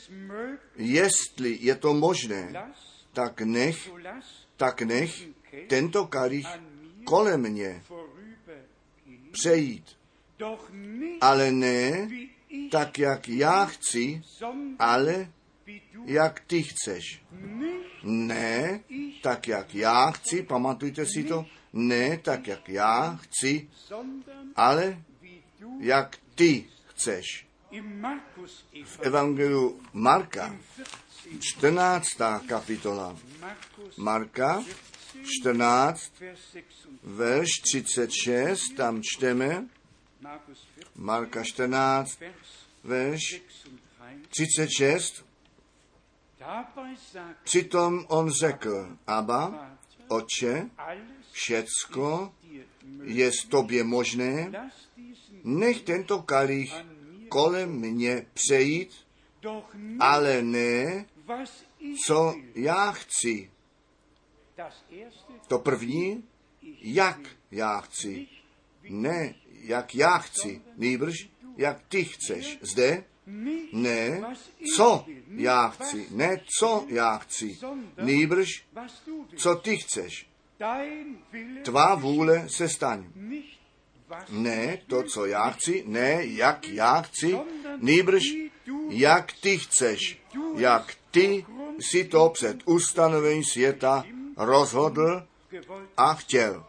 [0.09, 2.73] möglich, jestli je to možné,
[3.13, 3.91] tak nech,
[4.57, 5.27] tak nech
[5.67, 6.47] tento kalich
[7.03, 7.83] kolem mě
[9.31, 10.02] přejít.
[11.21, 12.09] Ale ne
[12.71, 14.21] tak, jak já chci,
[14.79, 15.31] ale
[16.05, 17.21] jak ty chceš.
[18.03, 18.79] Ne
[19.21, 23.69] tak, jak já chci, pamatujte si to, ne tak, jak já chci,
[24.55, 25.03] ale
[25.79, 27.47] jak ty chceš.
[28.83, 30.55] V Evangeliu Marka,
[31.39, 32.07] 14.
[32.47, 33.17] kapitola.
[33.97, 34.63] Marka
[35.41, 36.83] 14, Vers 36.
[37.03, 39.82] verš 36, tam čteme, Markus 14,
[40.95, 43.41] Marka 14, Vers verš
[44.29, 44.29] 36.
[44.29, 45.25] 36.
[46.39, 50.69] Dabei sagt Přitom on řekl, Aba, oče,
[51.31, 52.33] všecko
[53.03, 54.51] je s tobě možné,
[55.43, 56.73] nech tento kalich
[57.29, 58.95] kolem mě přejít,
[59.99, 61.05] ale ne,
[62.05, 63.51] co já chci.
[65.47, 66.23] To první,
[66.81, 67.19] jak
[67.51, 68.27] já chci.
[68.89, 72.59] Ne, jak já chci, nýbrž, jak ty chceš.
[72.61, 73.03] Zde,
[73.73, 74.21] ne,
[74.75, 77.57] co já chci, ne, co já chci,
[77.97, 78.63] willst.
[79.35, 80.29] co ty chceš.
[81.63, 83.05] Tvá vůle se staň.
[84.29, 87.37] Ne to, co já chci, ne jak já chci,
[88.65, 90.21] du jak ty chceš,
[90.55, 91.45] jak ty
[91.79, 94.05] si to před ustanovením světa
[94.37, 95.27] rozhodl
[95.97, 96.65] a chtěl.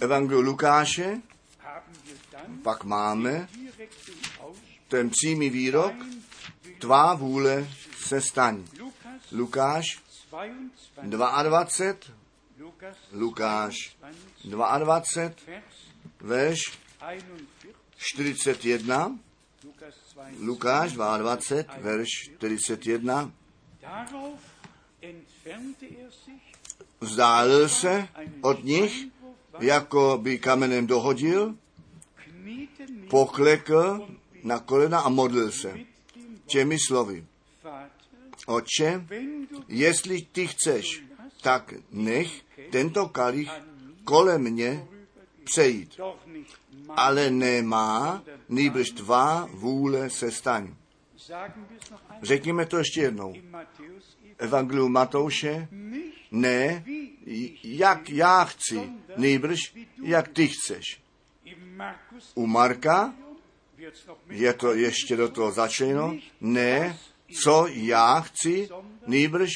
[0.00, 1.20] Evangeliu Lukáše.
[2.62, 3.48] pak máme
[4.88, 5.94] ten přímý výrok,
[6.78, 8.64] tvá vůle se staň.
[9.32, 10.02] Lukáš
[11.02, 12.14] 22, 22,
[12.58, 13.96] Lukas Lukáš
[14.44, 15.74] 22, 22, Vers
[16.20, 16.58] verš
[17.96, 19.18] 41, 41,
[19.64, 20.46] Lukas 22.
[20.46, 22.08] Lukáš 22, verš
[22.38, 23.32] 41,
[27.00, 28.08] vzdálil se
[28.40, 29.06] od nich,
[29.60, 31.54] jako by kamenem dohodil,
[33.10, 34.08] poklekl
[34.42, 35.78] na kolena a modlil se
[36.46, 37.24] těmi slovy.
[38.48, 38.60] Du
[39.68, 41.02] jestli ty chceš,
[41.40, 43.50] tak nech tento kalich
[44.04, 44.86] kolem mě
[45.44, 46.00] přejít.
[46.88, 50.74] Ale nemá, nýbrž tvá vůle se staň.
[52.22, 53.34] Řekněme to ještě jednou.
[53.34, 55.68] im Matthäus Evangeliu Matouše,
[56.30, 56.84] ne,
[57.64, 59.58] jak já chci, nýbrž
[60.02, 61.02] jak ty chceš.
[62.34, 63.14] U Marka
[64.28, 66.98] je to ještě do toho začleno, ne,
[67.42, 68.68] co já chci,
[69.06, 69.50] nýbrž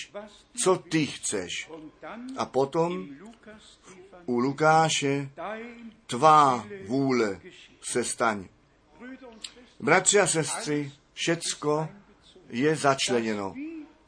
[0.64, 1.70] co ty chceš.
[2.36, 3.08] A potom
[4.26, 5.30] u Lukáše
[6.06, 7.40] tvá vůle
[7.90, 8.48] se staň.
[9.80, 11.88] Bratři a sestry, všecko
[12.48, 13.54] je začleněno.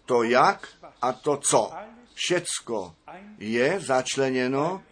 [0.04, 0.68] To jak
[1.02, 1.72] a to co.
[2.16, 2.94] Všecko
[3.38, 4.82] je začleněno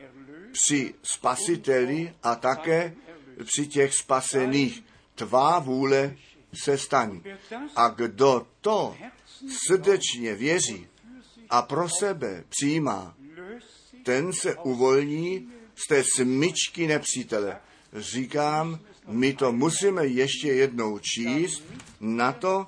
[0.53, 2.95] při spasiteli a také
[3.45, 4.85] při těch spasených.
[5.15, 6.17] Tvá vůle
[6.63, 6.89] se das
[7.77, 8.97] A kdo to
[9.69, 10.87] srdečně věří
[11.51, 13.17] a pro sebe přijímá,
[14.03, 17.61] ten se uvolní z té smyčky nepřítele.
[17.93, 21.63] Říkám, my to musíme ještě jednou číst
[22.01, 22.67] na to,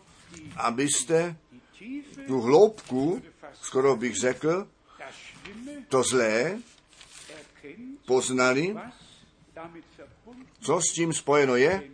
[0.56, 1.36] abyste
[2.26, 3.22] tu hloubku,
[3.62, 4.68] skoro bych řekl,
[5.88, 6.58] to zlé
[8.06, 8.76] poznali,
[10.60, 11.90] co s tím spojeno je,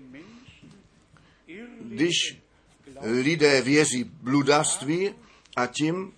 [1.81, 2.39] když
[3.01, 5.15] lidé věří bludarství
[5.57, 6.13] a tím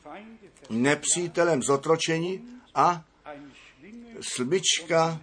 [0.70, 3.04] nepřítelem zotročení a
[4.20, 5.20] smyčka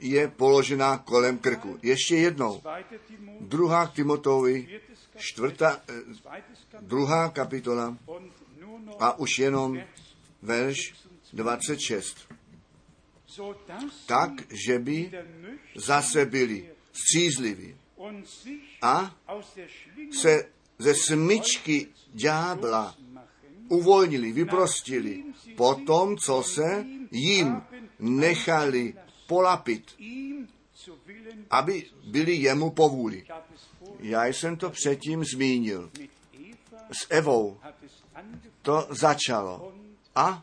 [0.00, 1.78] je položená kolem krku.
[1.82, 2.62] Ještě jednou.
[2.62, 2.82] 2.
[2.82, 4.80] Timotheus, Druhá k Timotovi,
[5.16, 5.92] čtvrtá, eh,
[6.80, 7.96] druhá kapitola
[8.98, 9.78] a už jenom
[10.42, 10.94] verš
[11.32, 12.16] 26.
[13.26, 14.30] so dass Tak,
[14.66, 15.10] že by
[15.76, 17.76] zase byli střízliví
[18.82, 19.16] a
[20.20, 20.44] se
[20.78, 22.96] ze smyčky ďábla
[23.68, 25.24] uvolnili, vyprostili,
[25.56, 27.62] po tom, co se jim
[27.98, 28.94] nechali
[29.26, 29.96] polapit,
[31.50, 33.26] aby byli jemu povůli.
[33.98, 35.90] Já jsem to předtím zmínil.
[36.92, 37.58] S Evou
[38.66, 39.72] to začalo.
[40.14, 40.42] A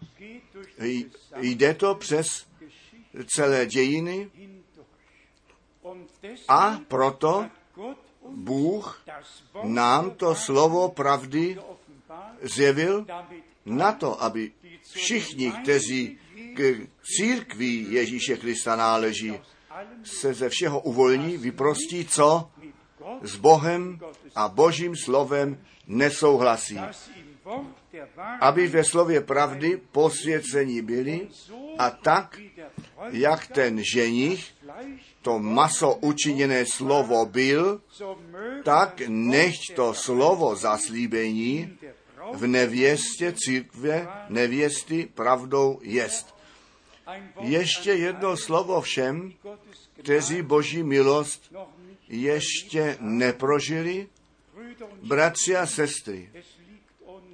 [1.35, 2.47] jde to přes
[3.35, 4.31] celé dějiny
[6.47, 7.45] a proto
[8.29, 9.03] Bůh
[9.63, 11.59] nám to slovo pravdy
[12.41, 13.05] zjevil
[13.65, 14.51] na to, aby
[14.93, 16.17] všichni, kteří
[16.53, 19.39] k církví Ježíše Krista náleží,
[20.03, 22.49] se ze všeho uvolní, vyprostí, co
[23.21, 23.99] s Bohem
[24.35, 25.57] a Božím slovem
[25.87, 26.79] nesouhlasí.
[28.39, 31.27] Aby ve slově pravdy posvěcení byli
[31.77, 32.39] a tak,
[33.11, 34.53] jak ten ženich,
[35.21, 37.81] to maso učiněné slovo byl,
[38.63, 41.77] tak nechť to slovo zaslíbení
[42.33, 46.35] v nevěstě církve nevěsty pravdou jest.
[47.41, 49.33] Ještě jedno slovo všem,
[49.93, 51.53] kteří boží milost
[52.07, 54.07] ještě neprožili.
[55.03, 56.29] Bratři a sestry,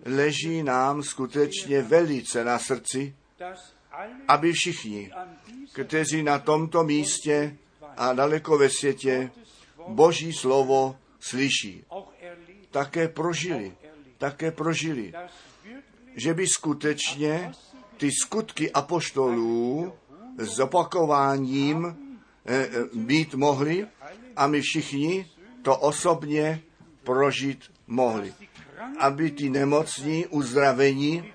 [0.06, 3.16] leží nám skutečně velice na srdci,
[4.28, 5.12] aby všichni,
[5.74, 7.58] kteří na tomto místě
[7.98, 9.32] a daleko ve světě
[9.88, 11.86] boží slovo slyší,
[12.72, 13.74] také prožili,
[14.18, 15.14] také prožili,
[16.16, 17.52] že by skutečně
[17.98, 19.94] ty skutky apoštolů
[20.38, 21.86] s opakováním
[22.46, 23.88] eh, eh, být mohli
[24.36, 25.26] a my všichni
[25.62, 26.62] to osobně
[27.04, 28.34] prožít mohli.
[29.00, 31.34] Aby ty nemocní uzdravení,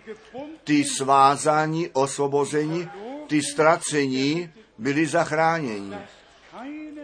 [0.65, 2.89] ty svázání, osvobození,
[3.27, 5.97] ty ztracení byli zachráněni.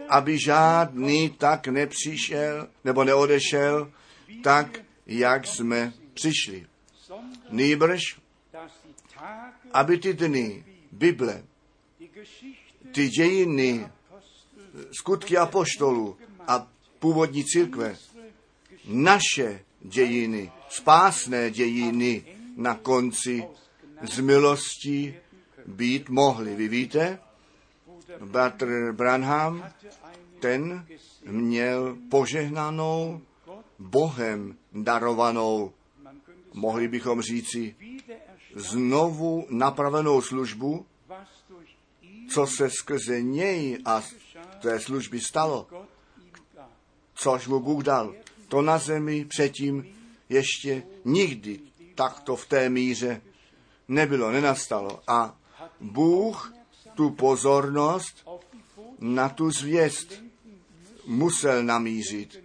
[0.09, 3.91] Aby žádný tak nepřišel nebo neodešel
[4.43, 6.65] tak, jak jsme přišli.
[7.49, 8.01] Nýbrž,
[9.73, 11.43] aby ty dny Bible,
[12.91, 13.87] ty dějiny,
[14.91, 16.67] skutky apoštolů a
[16.99, 17.95] původní církve,
[18.85, 22.23] naše dějiny, spásné dějiny
[22.57, 23.43] na konci
[24.01, 25.15] z milostí
[25.65, 26.55] být mohly.
[26.55, 27.19] Vy víte,
[28.25, 29.69] bratr Branham,
[30.39, 30.85] ten
[31.25, 33.21] měl požehnanou,
[33.79, 35.71] Bohem darovanou,
[36.53, 37.75] mohli bychom říci,
[38.55, 40.85] znovu napravenou službu,
[42.33, 44.01] co se skrze něj a
[44.61, 45.67] té služby stalo,
[47.13, 48.13] což mu Bůh dal.
[48.51, 49.95] To na zemi předtím
[50.29, 51.59] ještě nikdy
[51.95, 53.21] takto v té míře
[53.87, 54.99] nebylo, nenastalo.
[55.07, 55.37] A
[55.81, 56.53] Bůh
[56.93, 58.27] tu pozornost
[58.99, 60.23] na tu zvěst
[61.05, 62.43] musel namířit.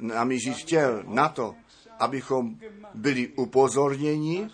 [0.00, 1.54] Namířit chtěl na to,
[1.98, 2.56] abychom
[2.94, 4.50] byli upozorněni,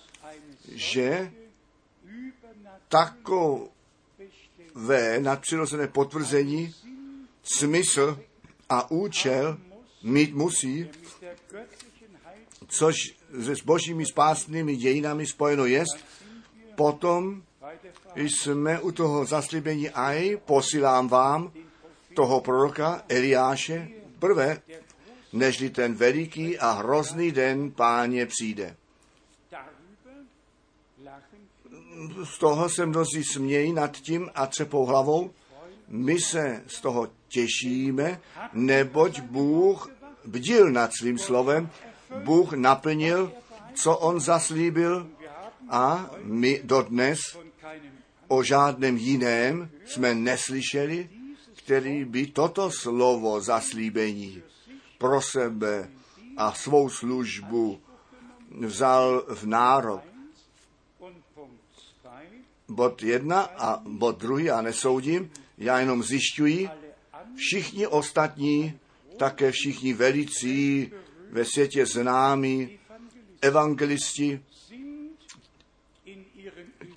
[0.73, 1.33] že
[2.89, 3.71] takové
[5.19, 6.75] nadpřirozené potvrzení
[7.43, 8.19] smysl
[8.69, 9.59] a účel
[10.05, 10.91] mít musí,
[12.69, 12.95] což
[13.45, 15.97] se s božími spásnými dějinami spojeno jest,
[16.75, 17.43] potom
[18.15, 21.53] jsme u toho zaslíbení aj posílám vám
[22.15, 23.89] toho proroka Eliáše
[24.19, 24.63] prvé,
[25.33, 28.77] nežli ten veliký a hrozný den páně přijde.
[32.25, 35.31] Z toho se mnozí smějí nad tím a třepou hlavou.
[35.89, 38.21] My se z toho těšíme,
[38.53, 39.91] neboť Bůh
[40.25, 41.71] bdil nad svým slovem,
[42.23, 43.33] Bůh naplnil,
[43.75, 45.11] co on zaslíbil
[45.71, 47.19] a my dodnes
[48.29, 51.11] o žádném jiném jsme neslyšeli,
[51.59, 54.43] který by toto slovo zaslíbení
[54.99, 55.91] pro sebe
[56.37, 57.81] a svou službu
[58.61, 60.03] vzal v nárok.
[60.99, 61.59] und Punkt
[62.03, 62.11] 2
[62.69, 66.69] Bod jedna a bod druhý, a nesoudím, já jenom zjišťuji,
[67.37, 68.79] všichni ostatní,
[69.17, 70.93] také všichni velicí
[71.31, 72.79] ve světě známí,
[73.41, 74.41] evangelisti,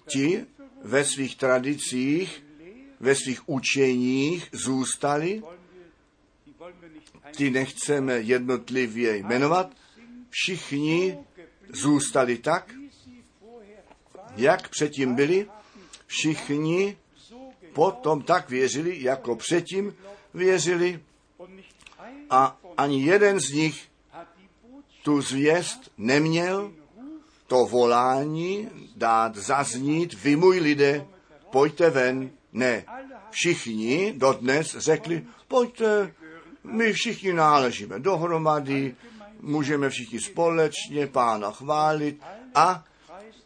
[0.08, 0.46] ti
[0.84, 2.44] ve svých tradicích,
[3.00, 5.44] ve svých učeních zůstali,
[7.38, 9.76] ty nechceme jednotlivě jmenovat,
[10.30, 11.18] všichni
[11.74, 12.74] zůstali tak,
[14.36, 15.48] jak předtím byli,
[16.08, 16.98] všichni
[17.78, 19.96] potom tak věřili, jako předtím
[20.34, 21.00] věřili.
[22.30, 23.88] A ani jeden z nich
[25.04, 26.72] tu zvěst neměl,
[27.48, 31.06] to volání dát zaznít, vy můj lidé,
[31.52, 32.30] pojďte ven.
[32.54, 32.86] Ne,
[33.30, 36.14] všichni dodnes řekli, pojďte,
[36.64, 38.96] my všichni náležíme dohromady,
[39.42, 42.22] můžeme všichni společně pána chválit.
[42.56, 42.84] A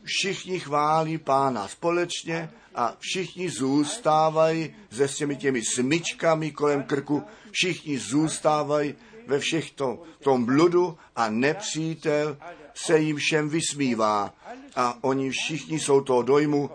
[0.03, 7.99] všichni chválí pána společně a všichni zůstávají se s těmi těmi smyčkami kolem krku, všichni
[7.99, 8.95] zůstávají
[9.27, 12.37] ve všech to, tom bludu a nepřítel
[12.73, 14.33] se jim všem vysmívá.
[14.75, 16.69] A oni všichni jsou toho dojmu,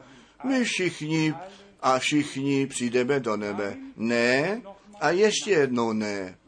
[0.44, 1.34] my všichni
[1.80, 3.76] a všichni přijdeme do nebe.
[3.96, 4.62] Ne,
[5.00, 6.38] a ještě jednou ne.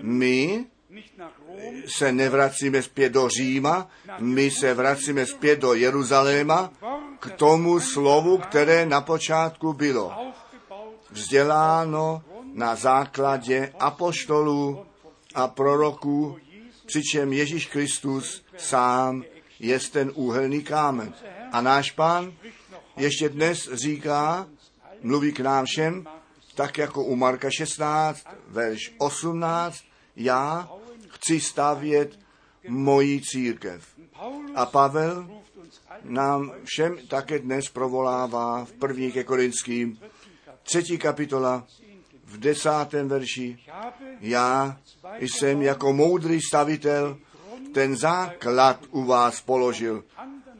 [0.00, 0.66] My
[1.86, 6.72] se nevracíme zpět do Říma, my se vracíme zpět do Jeruzaléma
[7.20, 10.32] k tomu slovu, které na počátku bylo
[11.10, 14.86] vzděláno na základě apoštolů
[15.34, 16.38] a proroků,
[16.86, 19.24] přičem Ježíš Kristus sám
[19.60, 21.14] je ten úhelný kámen.
[21.52, 22.32] A náš pán
[22.96, 24.46] ještě dnes říká,
[25.02, 26.06] mluví k nám všem,
[26.54, 29.76] tak jako u Marka 16, verš 18,
[30.16, 30.68] já
[31.16, 32.18] chci stavět
[32.68, 33.86] moji církev.
[34.54, 35.30] A Pavel
[36.04, 39.98] nám všem také dnes provolává v první ke Korinským,
[40.62, 41.66] třetí kapitola,
[42.24, 43.58] v desátém verši.
[44.20, 44.80] Já
[45.20, 47.18] jsem jako moudrý stavitel
[47.72, 50.04] ten základ u vás položil.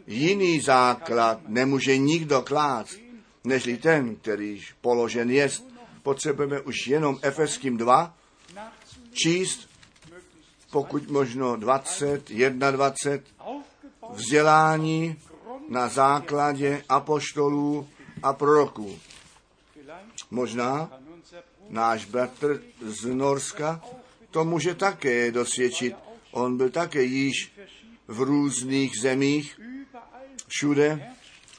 [0.06, 2.86] Jiný základ nemůže nikdo klát,
[3.44, 5.64] nežli ten, kterýž položen jest.
[6.02, 8.14] Potřebujeme už jenom Efeským 2
[9.12, 9.68] číst,
[10.76, 12.68] pokud možno 20, 21,
[13.40, 15.16] aufgebaut vzdělání
[15.68, 17.88] na základě apoštolů
[18.22, 18.98] a proroků.
[20.30, 21.00] Možná
[21.68, 23.80] náš bratr z Norska
[24.30, 25.96] to může také dosvědčit.
[26.30, 27.52] On byl také již
[28.08, 29.60] v různých zemích,
[30.48, 31.12] všude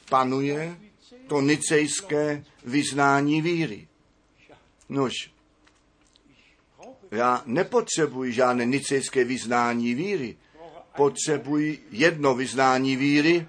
[0.10, 0.77] panuje
[1.27, 3.88] to nicejské vyznání víry.
[4.89, 5.14] Nož,
[7.11, 10.38] já nepotřebuji žádné nicejské vyznání víry.
[10.95, 13.47] Potřebuji jedno vyznání víry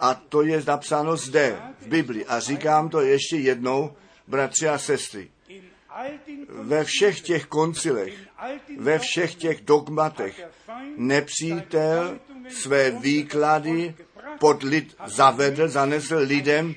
[0.00, 2.26] a to je napsáno zde v Bibli.
[2.26, 3.92] A říkám to ještě jednou,
[4.28, 5.30] bratři a sestry.
[6.48, 8.14] Ve všech těch koncilech,
[8.78, 10.46] ve všech těch dogmatech
[10.96, 12.18] nepřítel
[12.48, 13.94] své výklady
[14.38, 16.74] pod lid zavedl, zanesl lidem,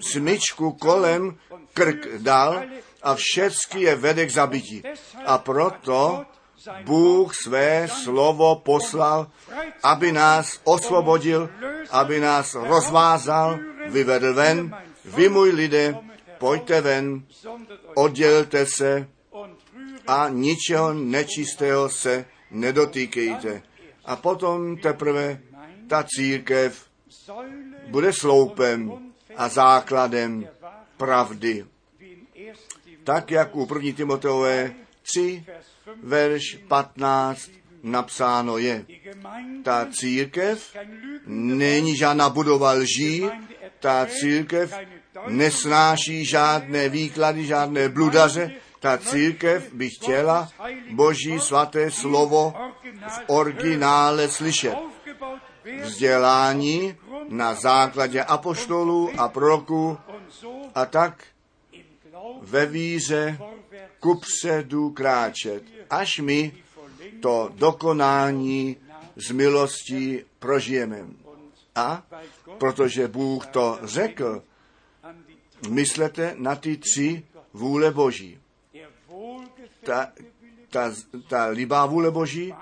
[0.00, 1.38] smyčku kolem
[1.74, 2.62] krk dal
[3.02, 4.82] a všecky je vede k zabití.
[5.26, 6.26] A proto
[6.84, 9.26] Bůh své slovo poslal,
[9.82, 11.50] aby nás osvobodil,
[11.90, 13.58] aby nás rozvázal,
[13.88, 14.76] vyvedl ven.
[15.04, 15.96] Vy, můj lidé,
[16.38, 17.22] pojďte ven,
[17.94, 19.08] oddělte se
[20.06, 23.62] a ničeho nečistého se nedotýkejte.
[24.04, 25.38] A potom teprve
[25.88, 26.86] ta církev
[27.88, 28.92] bude sloupem
[29.36, 30.48] a základem
[30.96, 31.66] pravdy.
[33.06, 33.14] Wie in 1.
[33.14, 33.92] Tak jak u 1.
[33.96, 37.50] Timoteové 3, Vers 5 verš 15
[37.82, 38.86] napsáno je.
[39.62, 40.76] Ta církev
[41.26, 43.26] není žádná budova lží,
[43.80, 44.74] ta církev
[45.28, 48.50] nesnáší žádné výklady, žádné bludaře,
[48.80, 50.48] ta církev by chtěla
[50.90, 52.54] Boží svaté slovo
[53.08, 54.74] v originále slyšet.
[55.82, 56.94] Vzdělání
[57.28, 59.98] na základě apoštolů a proroků
[60.74, 61.24] a tak
[62.40, 63.38] ve víře
[64.00, 66.52] kupředu kráčet, až my
[67.20, 68.76] to dokonání
[69.16, 71.06] z milostí prožijeme.
[71.74, 72.06] A
[72.58, 74.42] protože Bůh to řekl,
[75.68, 77.22] myslete na ty tři
[77.52, 78.38] vůle Boží.
[79.84, 80.12] Ta,
[80.70, 80.92] ta,
[81.28, 82.54] ta libá vůle Boží,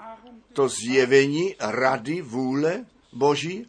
[0.52, 3.66] to zjevení rady vůle Boží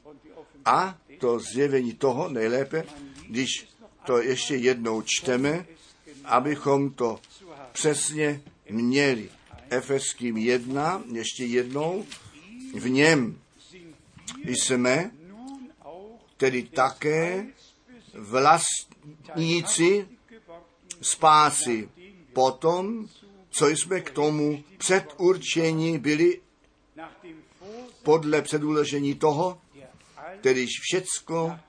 [0.65, 2.83] a to zjevení toho nejlépe,
[3.29, 3.67] když
[4.05, 5.65] to ještě jednou čteme,
[6.31, 7.19] abychom to
[7.71, 9.29] přesně měli.
[9.69, 12.05] Efeským 1, ještě jednou,
[12.75, 13.39] v něm
[14.45, 15.11] jsme
[16.37, 17.45] tedy také
[18.13, 20.07] vlastníci
[21.01, 21.89] spásy.
[22.33, 23.07] Potom,
[23.49, 26.41] co jsme k tomu předurčení byli
[28.03, 29.61] podle předuležení toho,
[30.39, 31.59] kterýž všecko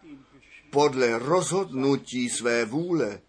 [0.70, 3.20] podle rozhodnutí své vůle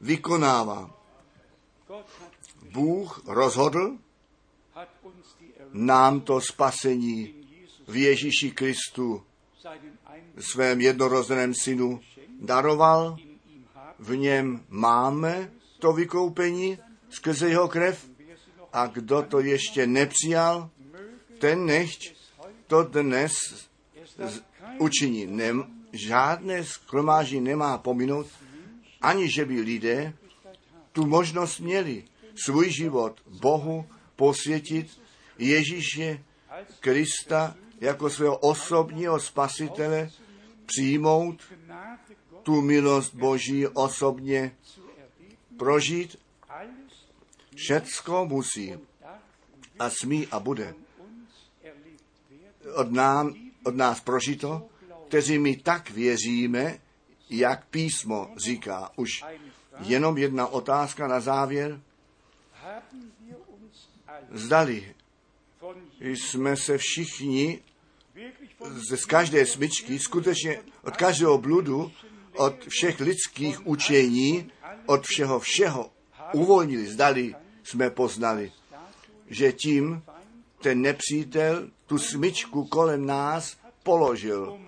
[0.00, 0.90] vykonává.
[2.72, 3.98] Bůh rozhodl
[5.72, 7.34] nám to spasení
[7.88, 9.22] v Ježíši Kristu,
[10.38, 12.00] svém jednorozeném synu,
[12.40, 13.16] daroval.
[13.98, 16.78] V něm máme to vykoupení
[17.08, 18.10] skrze jeho krev.
[18.72, 20.70] A kdo to ještě nepřijal,
[21.38, 22.14] ten nechť
[22.66, 23.32] to dnes
[24.78, 25.26] učiní.
[25.26, 28.26] Nem, žádné skromáží nemá pominout,
[29.00, 30.14] ani že by lidé
[30.92, 32.04] tu možnost měli
[32.44, 33.86] svůj život Bohu
[34.16, 35.00] posvětit,
[35.38, 36.24] Ježíše
[36.80, 40.10] Krista jako svého osobního spasitele
[40.66, 41.42] přijmout
[42.42, 44.56] tu milost Boží osobně
[45.56, 46.16] prožít.
[47.54, 48.74] Všecko musí
[49.78, 50.74] a smí a bude
[52.74, 54.68] od, nám, od nás prožito,
[55.08, 56.78] kteří my tak věříme,
[57.30, 58.90] jak písmo říká.
[58.96, 59.24] Už
[59.80, 61.80] jenom jedna otázka na závěr.
[64.30, 64.94] Zdali
[66.00, 67.60] jsme se všichni
[68.72, 71.92] z každé smyčky, skutečně od každého bludu,
[72.36, 74.50] od všech lidských učení,
[74.86, 75.90] od všeho všeho
[76.32, 76.86] uvolnili.
[76.86, 78.52] Zdali jsme poznali,
[79.26, 80.02] že tím
[80.62, 84.60] ten nepřítel tu smyčku kolem nás položil,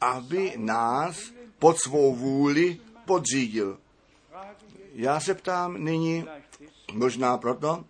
[0.00, 1.32] aby nás
[1.62, 3.78] pod svou vůli podřídil.
[4.94, 6.24] Já se ptám nyní,
[6.92, 7.84] možná proto,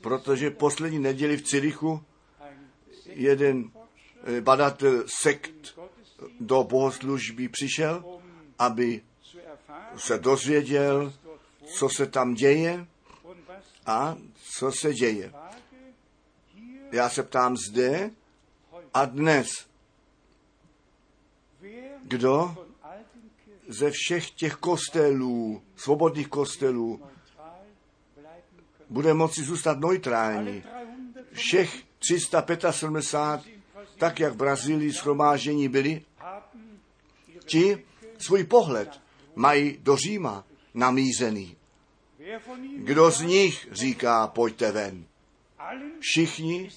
[0.00, 2.02] protože poslední neděli v Cirichu
[3.06, 3.70] jeden
[4.24, 8.04] eh, badatel sekt Gottesdienst, do bohoslužby přišel,
[8.58, 9.02] aby
[9.96, 11.12] se dozvěděl,
[11.64, 12.86] co se tam děje
[13.86, 14.16] a
[14.58, 15.32] co se děje.
[16.92, 18.10] Já se ptám zde
[18.94, 19.69] a dnes,
[22.10, 22.56] kdo
[23.68, 27.02] ze všech těch kostelů, svobodných kostelů,
[28.88, 30.62] bude moci zůstat neutrální.
[30.62, 33.54] 300 Všech 375,
[33.98, 36.02] tak jak v Brazílii schromáždění byli,
[37.46, 37.84] ti
[38.18, 39.00] svůj pohled
[39.34, 41.56] mají do Říma namízený.
[42.76, 45.04] Kdo z nich říká, pojďte ven?
[46.00, 46.70] Všichni,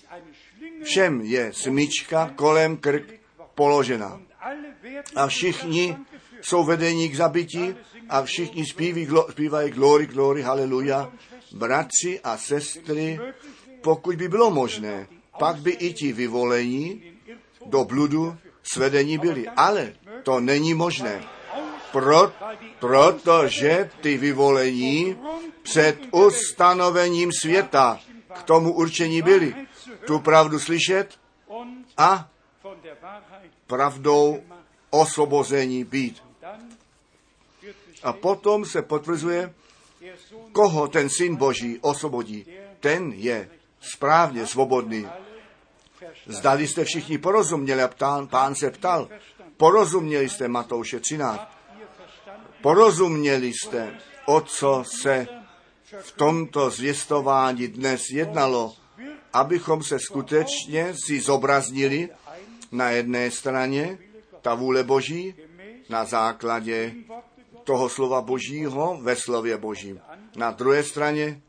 [0.83, 3.13] všem je smyčka kolem krk
[3.55, 4.21] položena.
[5.15, 5.97] A všichni
[6.41, 7.75] jsou vedení k zabití
[8.09, 11.11] a všichni zpíví, zpívají glory, glory, haleluja.
[11.51, 13.19] Bratři a sestry,
[13.81, 15.07] pokud by bylo možné,
[15.39, 17.03] pak by i ti vyvolení
[17.65, 19.47] do bludu svedení byli.
[19.47, 19.93] Ale
[20.23, 21.23] to není možné.
[21.91, 22.31] Pro,
[22.79, 25.17] protože ty vyvolení
[25.61, 27.99] před ustanovením světa
[28.33, 29.55] k tomu určení byli.
[30.05, 31.19] Tu pravdu slyšet
[31.97, 32.29] a
[33.67, 34.41] pravdou
[34.93, 36.23] osvobození být.
[38.03, 39.53] A potom se potvrzuje,
[40.51, 42.45] koho ten syn Boží osvobodí.
[42.79, 43.49] Ten je
[43.81, 45.07] správně svobodný.
[46.27, 49.09] Zdali jste všichni porozuměli a ptán, pán se ptal,
[49.57, 51.41] porozuměli jste Matouše 13,
[51.79, 55.27] Ihr verstanden, porozuměli jste, o co se
[55.99, 58.73] v tomto zvěstování dnes jednalo,
[59.33, 62.09] abychom se skutečně si zobraznili
[62.71, 63.97] na jedné straně
[64.43, 65.35] ta vůle Boží
[65.89, 66.93] na základě
[67.63, 69.99] toho slova Božího ve slově Božím.
[70.35, 71.41] Na druhé straně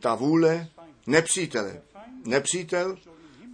[0.00, 0.68] ta vůle
[1.06, 1.82] nepřítele.
[2.24, 2.96] Nepřítel,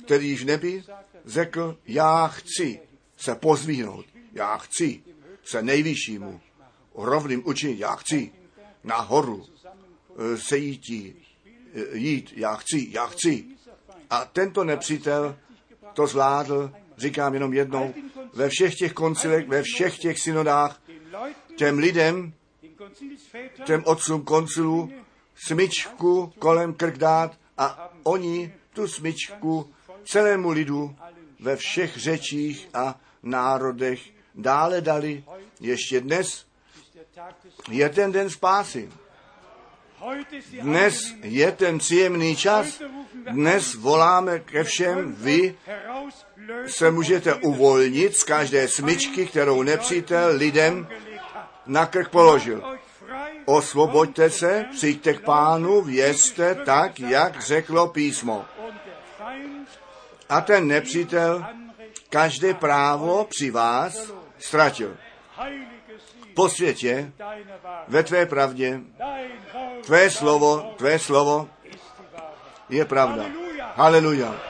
[0.04, 0.84] který v nebi
[1.24, 2.80] řekl, já chci
[3.16, 5.02] se pozvihnout, já chci
[5.44, 6.40] se nejvyššímu
[6.94, 8.32] rovným učinit, já chci
[8.84, 11.16] na horu eh, se jít,
[11.74, 13.44] eh, jít, já chci, já chci.
[14.10, 15.36] A tento nepřítel
[15.94, 17.94] to zvládl, říkám jenom jednou,
[18.34, 20.82] ve všech těch koncilech, ve všech těch synodách,
[21.56, 22.32] těm lidem,
[23.64, 24.92] těm otcům koncilů,
[25.46, 29.70] smyčku kolem krk dát a oni tu smyčku
[30.04, 30.96] celému lidu
[31.40, 34.00] ve všech řečích a národech
[34.34, 35.24] dále dali.
[35.60, 36.46] Ještě dnes
[37.70, 38.90] je ten den spásy.
[40.62, 42.82] Dnes je ten příjemný čas.
[43.30, 45.54] Dnes voláme ke všem, vy
[46.66, 50.88] se můžete uvolnit z každé smyčky, kterou nepřítel lidem
[51.66, 52.78] na krk položil.
[53.44, 58.44] Osvoboďte se, přijďte k pánu, vězte tak, jak řeklo písmo.
[60.28, 61.46] A ten nepřítel
[62.10, 64.96] každé právo při vás ztratil.
[66.36, 67.12] Po světě,
[67.88, 68.80] ve tvé pravdě,
[69.84, 71.48] tvé slovo, tvé slovo
[72.68, 73.24] je pravda.
[73.74, 74.40] Haleluja.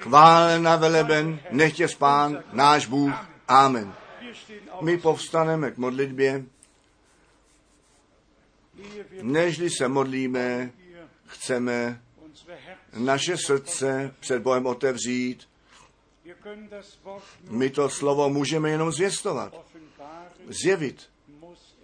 [0.00, 3.28] Chválen a veleben, nechtě spán, náš Bůh.
[3.48, 3.94] Amen.
[4.80, 6.44] My povstaneme k modlitbě,
[9.22, 10.70] nežli se modlíme,
[11.26, 12.02] chceme
[12.92, 15.48] naše srdce před Bohem otevřít.
[17.50, 19.67] My to slovo můžeme jenom zvěstovat,
[20.48, 21.10] zjevit.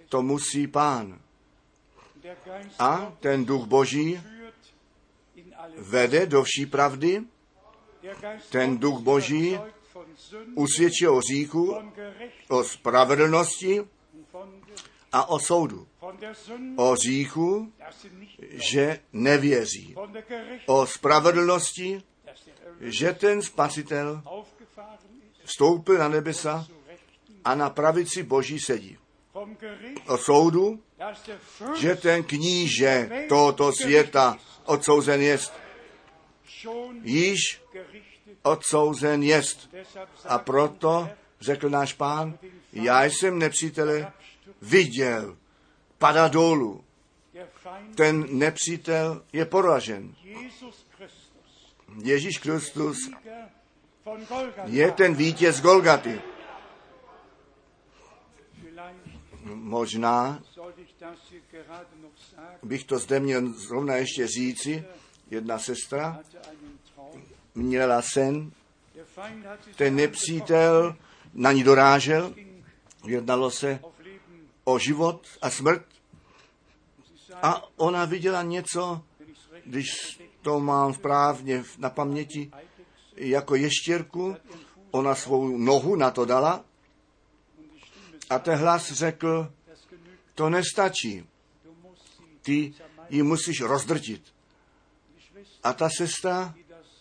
[0.08, 1.20] To musí pán.
[2.78, 4.20] A ten duch Boží
[5.78, 7.22] vede do vší pravdy,
[8.50, 9.58] ten duch Boží
[10.54, 11.94] usvědčí o Gerechtigkeit
[12.48, 13.84] o spravedlnosti
[15.12, 15.88] a o soudu.
[16.76, 17.72] O říchu,
[18.50, 19.94] že nevěří.
[20.66, 22.02] O spravedlnosti,
[22.80, 24.22] že ten spasitel
[25.44, 26.66] vstoupil na nebesa
[27.44, 28.98] a na pravici Boží sedí.
[29.34, 30.80] vom Gericht, O soudu,
[31.76, 35.52] že ten kníže tohoto světa odsouzen jest.
[37.02, 37.62] Již
[38.42, 39.70] odsouzen jest.
[40.24, 41.08] A proto
[41.40, 42.38] řekl náš pán,
[42.72, 44.12] já jsem nepřítele
[44.62, 45.36] viděl,
[45.98, 46.84] pada dolů.
[47.94, 50.14] Ten nepřítel je poražen.
[52.02, 53.10] Ježíš Kristus
[54.64, 56.20] je ten vítěz Golgaty.
[59.44, 60.42] Možná
[62.62, 64.84] bych to zde měl zrovna ještě říci.
[65.30, 66.20] Jedna sestra
[67.54, 68.52] měla sen,
[69.76, 70.96] ten nepřítel
[71.34, 72.34] na ní dorážel,
[73.04, 73.80] jednalo se
[74.64, 75.86] o život a smrt.
[77.42, 79.02] A ona viděla něco,
[79.64, 79.86] když
[80.42, 82.50] to mám správně na paměti,
[83.16, 84.36] jako ještěrku,
[84.90, 86.64] ona svou nohu na to dala
[88.30, 89.52] a ten hlas řekl,
[90.34, 91.26] to nestačí,
[92.42, 92.74] ty
[93.10, 94.22] ji musíš rozdrtit.
[95.62, 96.54] A ta sestra,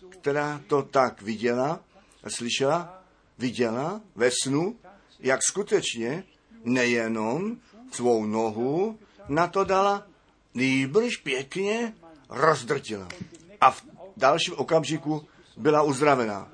[0.10, 1.80] která to tak viděla
[2.28, 3.04] slyšela,
[3.38, 4.78] viděla ve snu,
[5.20, 6.24] jak skutečně
[6.64, 7.58] nejenom
[7.92, 10.08] svou nohu na to dala,
[10.54, 11.94] nýbrž pěkně
[12.30, 13.08] rozdrtila.
[13.62, 13.84] A v
[14.18, 15.28] dalším okamžiku
[15.58, 16.52] byla uzdravená.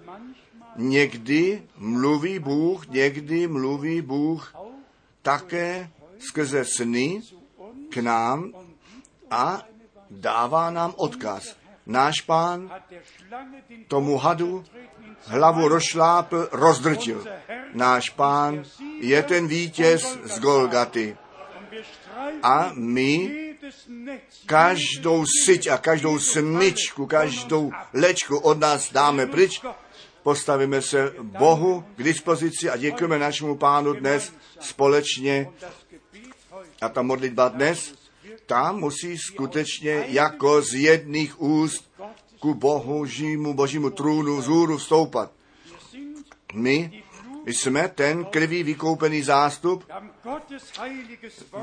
[0.75, 4.53] Někdy mluví Bůh, někdy mluví Bůh
[5.29, 7.21] také skrze sny
[7.93, 8.49] k nám
[9.29, 9.61] a
[10.09, 11.53] dává nám odkaz.
[11.85, 12.65] Náš pán
[13.85, 14.65] tomu hadu
[15.29, 17.21] hlavu rozšlápl, rozdrtil.
[17.73, 18.65] Náš pán
[19.01, 21.17] je ten vítěz z Golgaty.
[22.43, 23.09] A my
[24.45, 29.61] každou syť a každou smyčku, každou lečku od nás dáme pryč,
[30.23, 35.49] postavíme se Bohu k dispozici a děkujeme našemu pánu dnes společně.
[36.81, 37.93] A ta modlitba dnes,
[38.45, 41.91] ta musí skutečně jako z jedných úst
[42.39, 45.31] ku božímu, božímu trůnu vzhůru vstoupat.
[46.53, 47.03] My
[47.45, 49.83] jsme ten krví vykoupený zástup,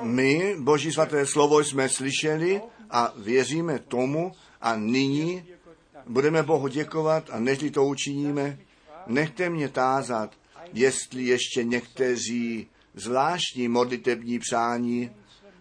[0.02, 2.60] my boží svaté slovo jsme slyšeli
[2.90, 5.44] a věříme tomu a nyní
[6.06, 8.58] budeme Bohu děkovat a než to učiníme,
[9.06, 10.34] nechte mě tázat,
[10.72, 15.10] jestli ještě někteří zvláštní modlitební přání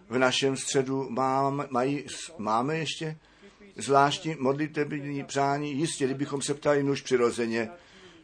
[0.08, 2.04] v našem středu mám, mají,
[2.38, 3.16] máme ještě
[3.76, 5.72] zvláštní modlitební přání.
[5.72, 7.68] Jistě, kdybychom se ptali nuž přirozeně,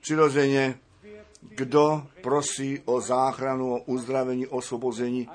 [0.00, 0.78] přirozeně,
[1.40, 5.28] kdo prosí o záchranu, o uzdravení, o osvobození,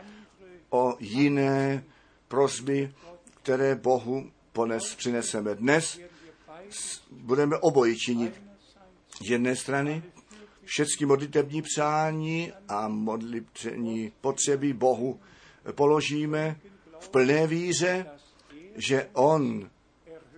[0.69, 1.83] o jiné
[2.27, 2.93] prosby,
[3.43, 5.55] které Bohu pones, přineseme.
[5.55, 5.99] Dnes
[7.11, 8.41] budeme oboji činit.
[9.25, 10.03] Z jedné strany
[10.63, 15.19] všechny modlitební přání a modlitební potřeby Bohu
[15.71, 16.59] položíme
[16.99, 18.05] v plné víře,
[18.75, 19.69] že On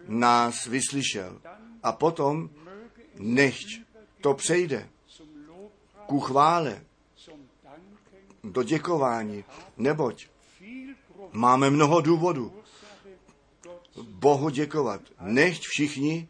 [0.07, 1.41] nás vyslyšel.
[1.83, 2.49] A potom
[3.19, 3.67] nechť
[4.21, 4.89] to přejde
[6.05, 6.81] ku chvále,
[8.43, 9.43] do děkování,
[9.77, 10.27] neboť
[11.31, 12.58] máme mnoho důvodů
[14.01, 15.01] Bohu děkovat.
[15.21, 16.27] Nechť všichni,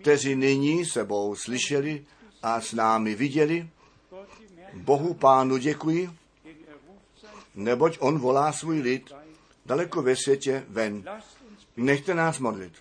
[0.00, 2.04] kteří nyní sebou slyšeli
[2.42, 3.68] a s námi viděli,
[4.72, 6.10] Bohu Pánu děkuji,
[7.54, 9.12] neboť On volá svůj lid
[9.66, 11.04] daleko ve světě ven.
[11.76, 12.72] Nechte nás modlit.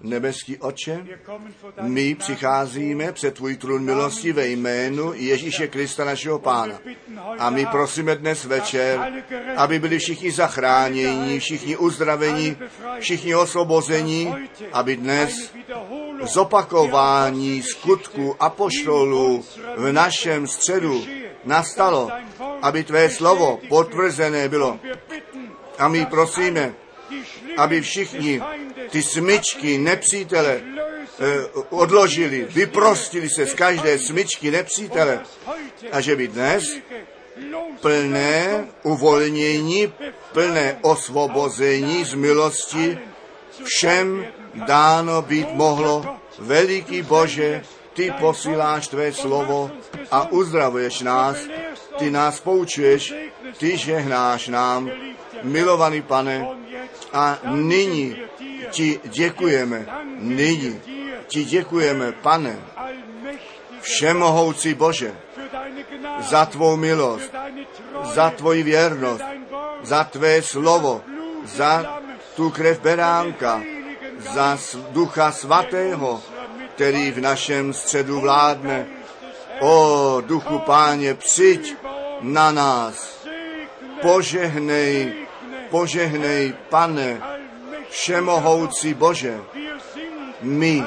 [0.00, 1.08] Nebeský deinen
[1.80, 6.04] my přicházíme před tvůj trůn milosti ve jménu Ježíše Krista.
[6.04, 6.78] Našeho Pána.
[7.38, 9.12] A my prosíme dnes večer,
[9.56, 12.56] aby byli všichni zachráněni, všichni uzdraveni,
[13.00, 14.34] všichni osvobozeni,
[14.72, 15.52] aby dnes
[16.22, 19.44] zopakování skutku apoštolů
[19.76, 21.04] v našem středu
[21.44, 22.10] nastalo,
[22.62, 24.80] aby tvé slovo potvrzené bylo.
[25.78, 26.74] A my prosíme,
[27.56, 28.42] aby všichni
[28.90, 35.20] ty smyčky nepřítele eh, odložili, vyprostili se z každé smyčky nepřítele
[35.92, 36.64] a že by dnes
[37.80, 39.92] plné uvolnění,
[40.32, 42.98] plné osvobození z milosti
[43.64, 46.16] všem dáno být mohlo.
[46.38, 47.62] Veliký Bože,
[47.92, 49.70] ty posíláš tvé slovo
[50.10, 51.36] a uzdravuješ nás,
[51.98, 53.14] ty nás poučuješ,
[53.58, 54.90] ty žehnáš nám,
[55.42, 56.48] milovaný pane,
[57.12, 58.16] a nyní
[58.70, 59.86] ti děkujeme,
[60.18, 60.80] nyní
[61.26, 62.56] ti děkujeme, pane,
[63.80, 65.14] všemohoucí Bože,
[66.18, 67.34] za tvou milost,
[68.02, 69.24] za tvoji věrnost,
[69.82, 71.02] za tvé slovo,
[71.44, 72.00] za
[72.36, 73.62] tu krev beránka,
[74.18, 74.58] za
[74.90, 76.22] ducha svatého,
[76.74, 78.86] který v našem středu vládne.
[79.60, 81.76] O duchu páně, přijď
[82.20, 83.26] na nás,
[84.02, 85.12] požehnej,
[85.70, 87.20] požehnej, pane,
[87.90, 89.40] všemohoucí Bože.
[90.42, 90.84] My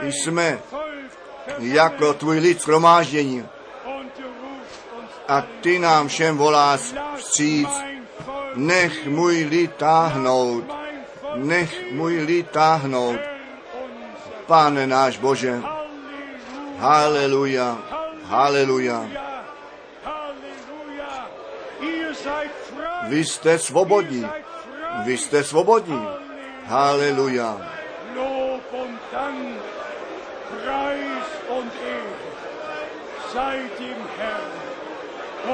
[0.00, 0.58] jsme
[1.58, 3.46] jako tvůj lid schromáždění
[5.28, 7.68] a ty nám všem voláš vstříc.
[8.54, 10.64] Nech můj lid táhnout,
[11.34, 13.20] nech můj lid táhnout.
[14.46, 15.62] Pane náš Bože,
[16.78, 17.78] haleluja,
[18.24, 19.06] haleluja.
[23.08, 24.26] Vy jste svobodní,
[25.04, 26.27] vy jste svobodní.
[26.68, 27.56] Haleluja.
[28.14, 29.56] Lob und Dank,
[30.50, 32.28] Preis und Ehre
[33.32, 34.52] sei dem Herrn,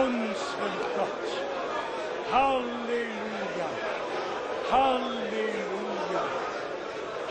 [0.02, 1.24] unserem Gott.
[2.32, 3.68] Halleluja,
[4.72, 6.24] Halleluja,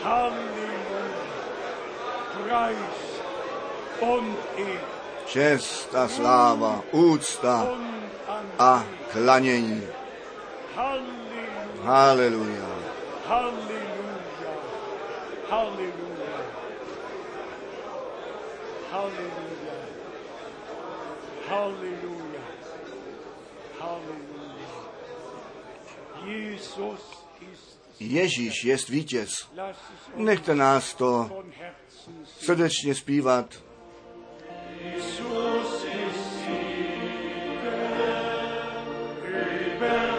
[0.04, 1.04] Halleluja,
[2.32, 3.04] Preis
[4.00, 4.94] und Ehre
[5.26, 7.66] Čest a sláva, úcta
[8.58, 9.82] a klanění.
[10.76, 12.73] Halleluja, Haleluja.
[13.28, 14.54] Halleluja,
[15.50, 16.36] Halleluja,
[18.90, 19.76] Halleluja,
[21.48, 22.44] Halleluja,
[23.80, 24.34] Halleluja.
[28.00, 29.48] Ježíš jest vítěz.
[30.14, 31.42] Nechte nás to
[32.24, 33.54] srdečně zpívat.
[34.84, 36.44] Jesus ist
[39.80, 40.13] Sieger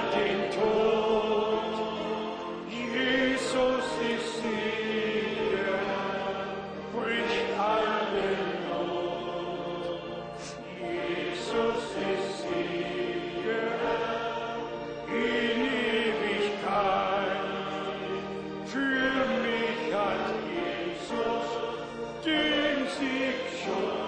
[23.66, 24.05] shore.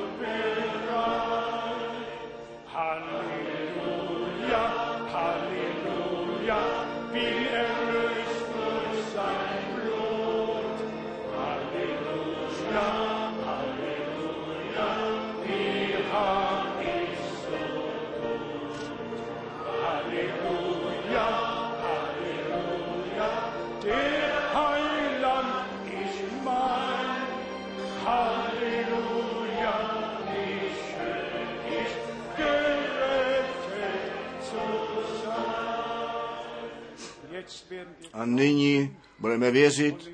[38.14, 40.12] A nyní budeme věřit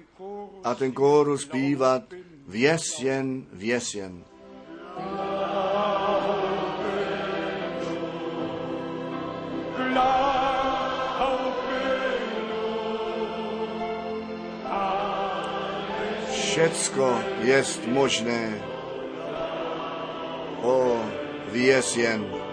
[0.64, 2.04] a ten kóru zpívat
[2.48, 3.46] věs jen,
[3.94, 4.24] jen.
[16.32, 18.62] Všecko jest možné.
[20.62, 21.02] O,
[21.52, 22.53] věs jen.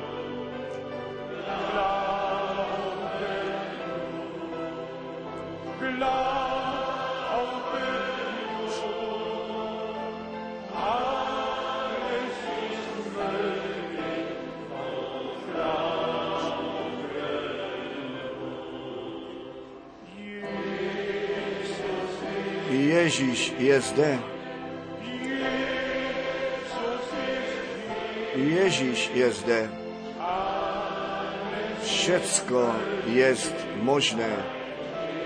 [23.11, 24.19] Ježíš je zde.
[28.39, 29.70] Ježíš je zde.
[31.82, 32.70] Všecko
[33.11, 34.31] jest možné,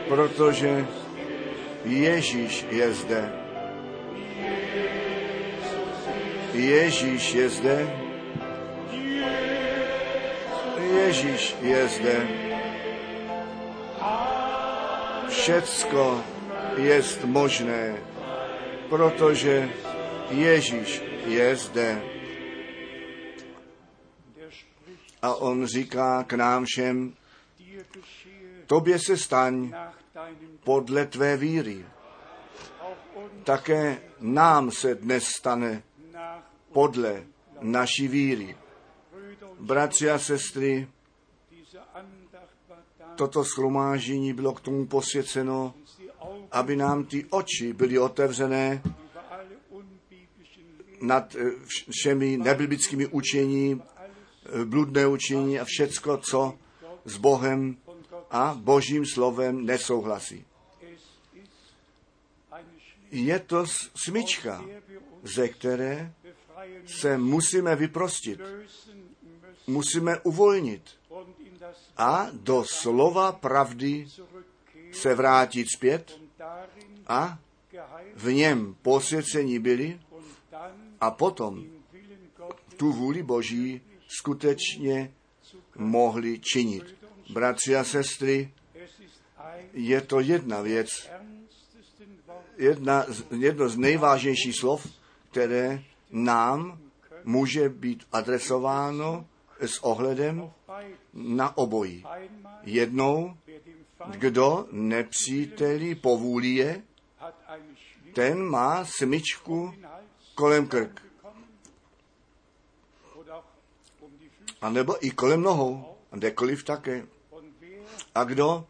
[0.09, 0.86] protože
[1.85, 3.23] Ježíš je zde.
[6.55, 7.78] Ježíš je zde.
[10.81, 12.16] Ježíš je zde.
[15.28, 16.34] Všecko
[16.76, 17.96] jest možné,
[18.88, 19.70] protože
[20.30, 22.02] Ježíš je zde.
[25.22, 27.14] A on říká k nám všem,
[28.66, 29.72] tobě se staň
[30.64, 31.86] podle tvé víry.
[33.44, 35.82] Také nám se dnes stane
[36.72, 37.24] podle
[37.60, 38.56] naší víry.
[39.60, 40.88] Bratři a sestry,
[43.16, 45.74] toto schromáždění bylo k tomu posvěceno,
[46.55, 48.82] aby nám ty oči byly otevřené
[51.01, 56.59] nad eh, vš- všemi nebiblickými učení, eh, bludné učení a všecko, co
[57.05, 57.76] s Bohem
[58.31, 60.44] a Božím slovem nesouhlasí.
[63.10, 64.64] Je to smyčka,
[65.22, 66.12] ze které
[66.86, 68.40] se musíme vyprostit,
[69.66, 70.82] musíme uvolnit
[71.97, 74.06] a do slova pravdy
[74.93, 76.23] se vrátit zpět
[77.06, 77.38] a
[78.14, 80.00] v něm posvěcení byli
[81.00, 81.64] a potom
[82.76, 85.12] tu vůli Boží skutečně
[85.76, 86.84] mohli činit.
[87.32, 88.52] Bratři a sestry,
[89.72, 90.88] je to jedna věc,
[92.56, 93.06] jedna,
[93.38, 94.86] jedno z nejvážnějších slov,
[95.30, 96.78] které nám
[97.24, 99.26] může být adresováno
[99.60, 100.50] s ohledem
[101.12, 102.04] na obojí.
[102.62, 103.36] Jednou,
[104.10, 106.82] kdo nepříteli povůlí je,
[108.14, 109.74] ten má smyčku
[110.35, 111.02] kolem krk,
[114.60, 117.06] a nebo i kolem nohou, kdekoliv také.
[118.14, 118.66] A kdo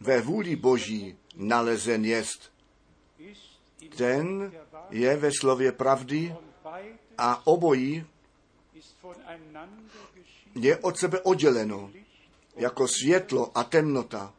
[0.00, 2.52] ve vůli Boží nalezen jest,
[3.96, 4.52] ten
[4.90, 6.34] je ve slově pravdy
[7.18, 8.06] a obojí
[10.54, 11.90] je od sebe odděleno,
[12.60, 14.32] jako světlo a temnota,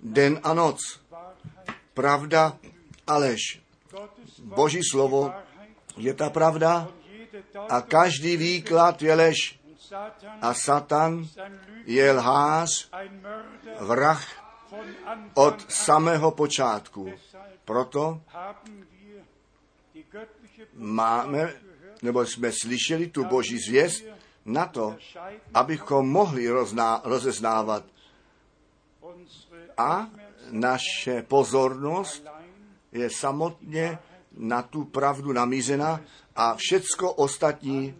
[0.00, 1.00] den a noc,
[1.94, 2.58] pravda
[3.06, 3.60] a lež.
[4.42, 5.32] Boží slovo
[5.96, 6.88] je ta pravda
[7.68, 9.60] a každý výklad je lež.
[10.40, 11.28] A Satan
[11.86, 12.90] je lhář,
[13.80, 14.24] vrah
[15.34, 17.12] od samého počátku.
[17.64, 18.20] Proto
[20.74, 21.52] máme,
[22.02, 24.04] nebo jsme slyšeli tu boží zvěst
[24.44, 24.96] na to,
[25.54, 27.84] abychom mohli rozná, rozeznávat
[29.76, 30.10] a
[30.50, 32.26] naše pozornost
[32.92, 33.98] je samotně
[34.36, 36.00] na tu pravdu namířena
[36.36, 37.94] a všecko ostatní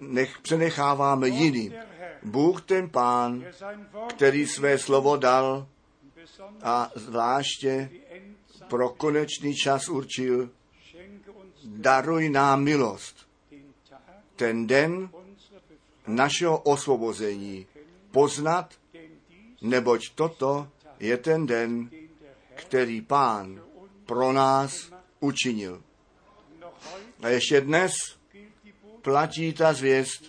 [0.00, 1.74] nech přenecháváme jiným.
[2.22, 3.44] Bůh ten pán,
[4.08, 5.66] který své slovo dal
[6.62, 7.90] a zvláště
[8.68, 10.50] pro konečný čas určil,
[11.64, 13.17] daruj nám milost.
[14.38, 15.10] Ten den
[16.06, 17.66] našeho osvobození
[18.14, 18.70] poznat,
[19.58, 20.70] neboť toto
[21.02, 21.90] je ten den,
[22.54, 23.60] který pán
[24.06, 25.82] pro nás učinil.
[27.22, 27.92] A ještě dnes
[29.02, 30.22] platí ta zvěst,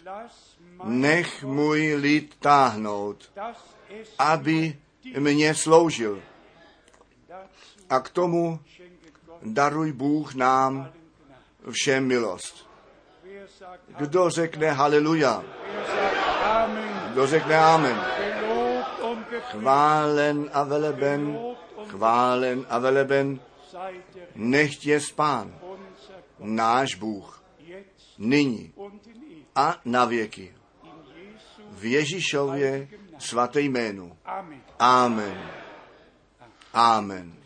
[0.83, 3.31] nech můj lid táhnout,
[4.17, 4.77] aby
[5.19, 6.21] mě sloužil.
[7.89, 8.59] A k tomu
[9.43, 10.93] daruj Bůh nám
[11.71, 12.68] všem milost.
[13.97, 15.43] Kdo řekne haleluja,
[17.11, 18.01] kdo řekne amen,
[19.41, 21.39] chválen a veleben,
[21.87, 23.39] chválen a veleben,
[24.35, 27.43] nechť je pán, unser Gott náš Bůh,
[28.17, 28.73] nyní
[29.55, 30.55] a na věky.
[31.71, 32.87] V Ježíšově
[33.19, 34.17] svaté jménu.
[34.79, 35.51] Amen.
[36.73, 37.38] Amen.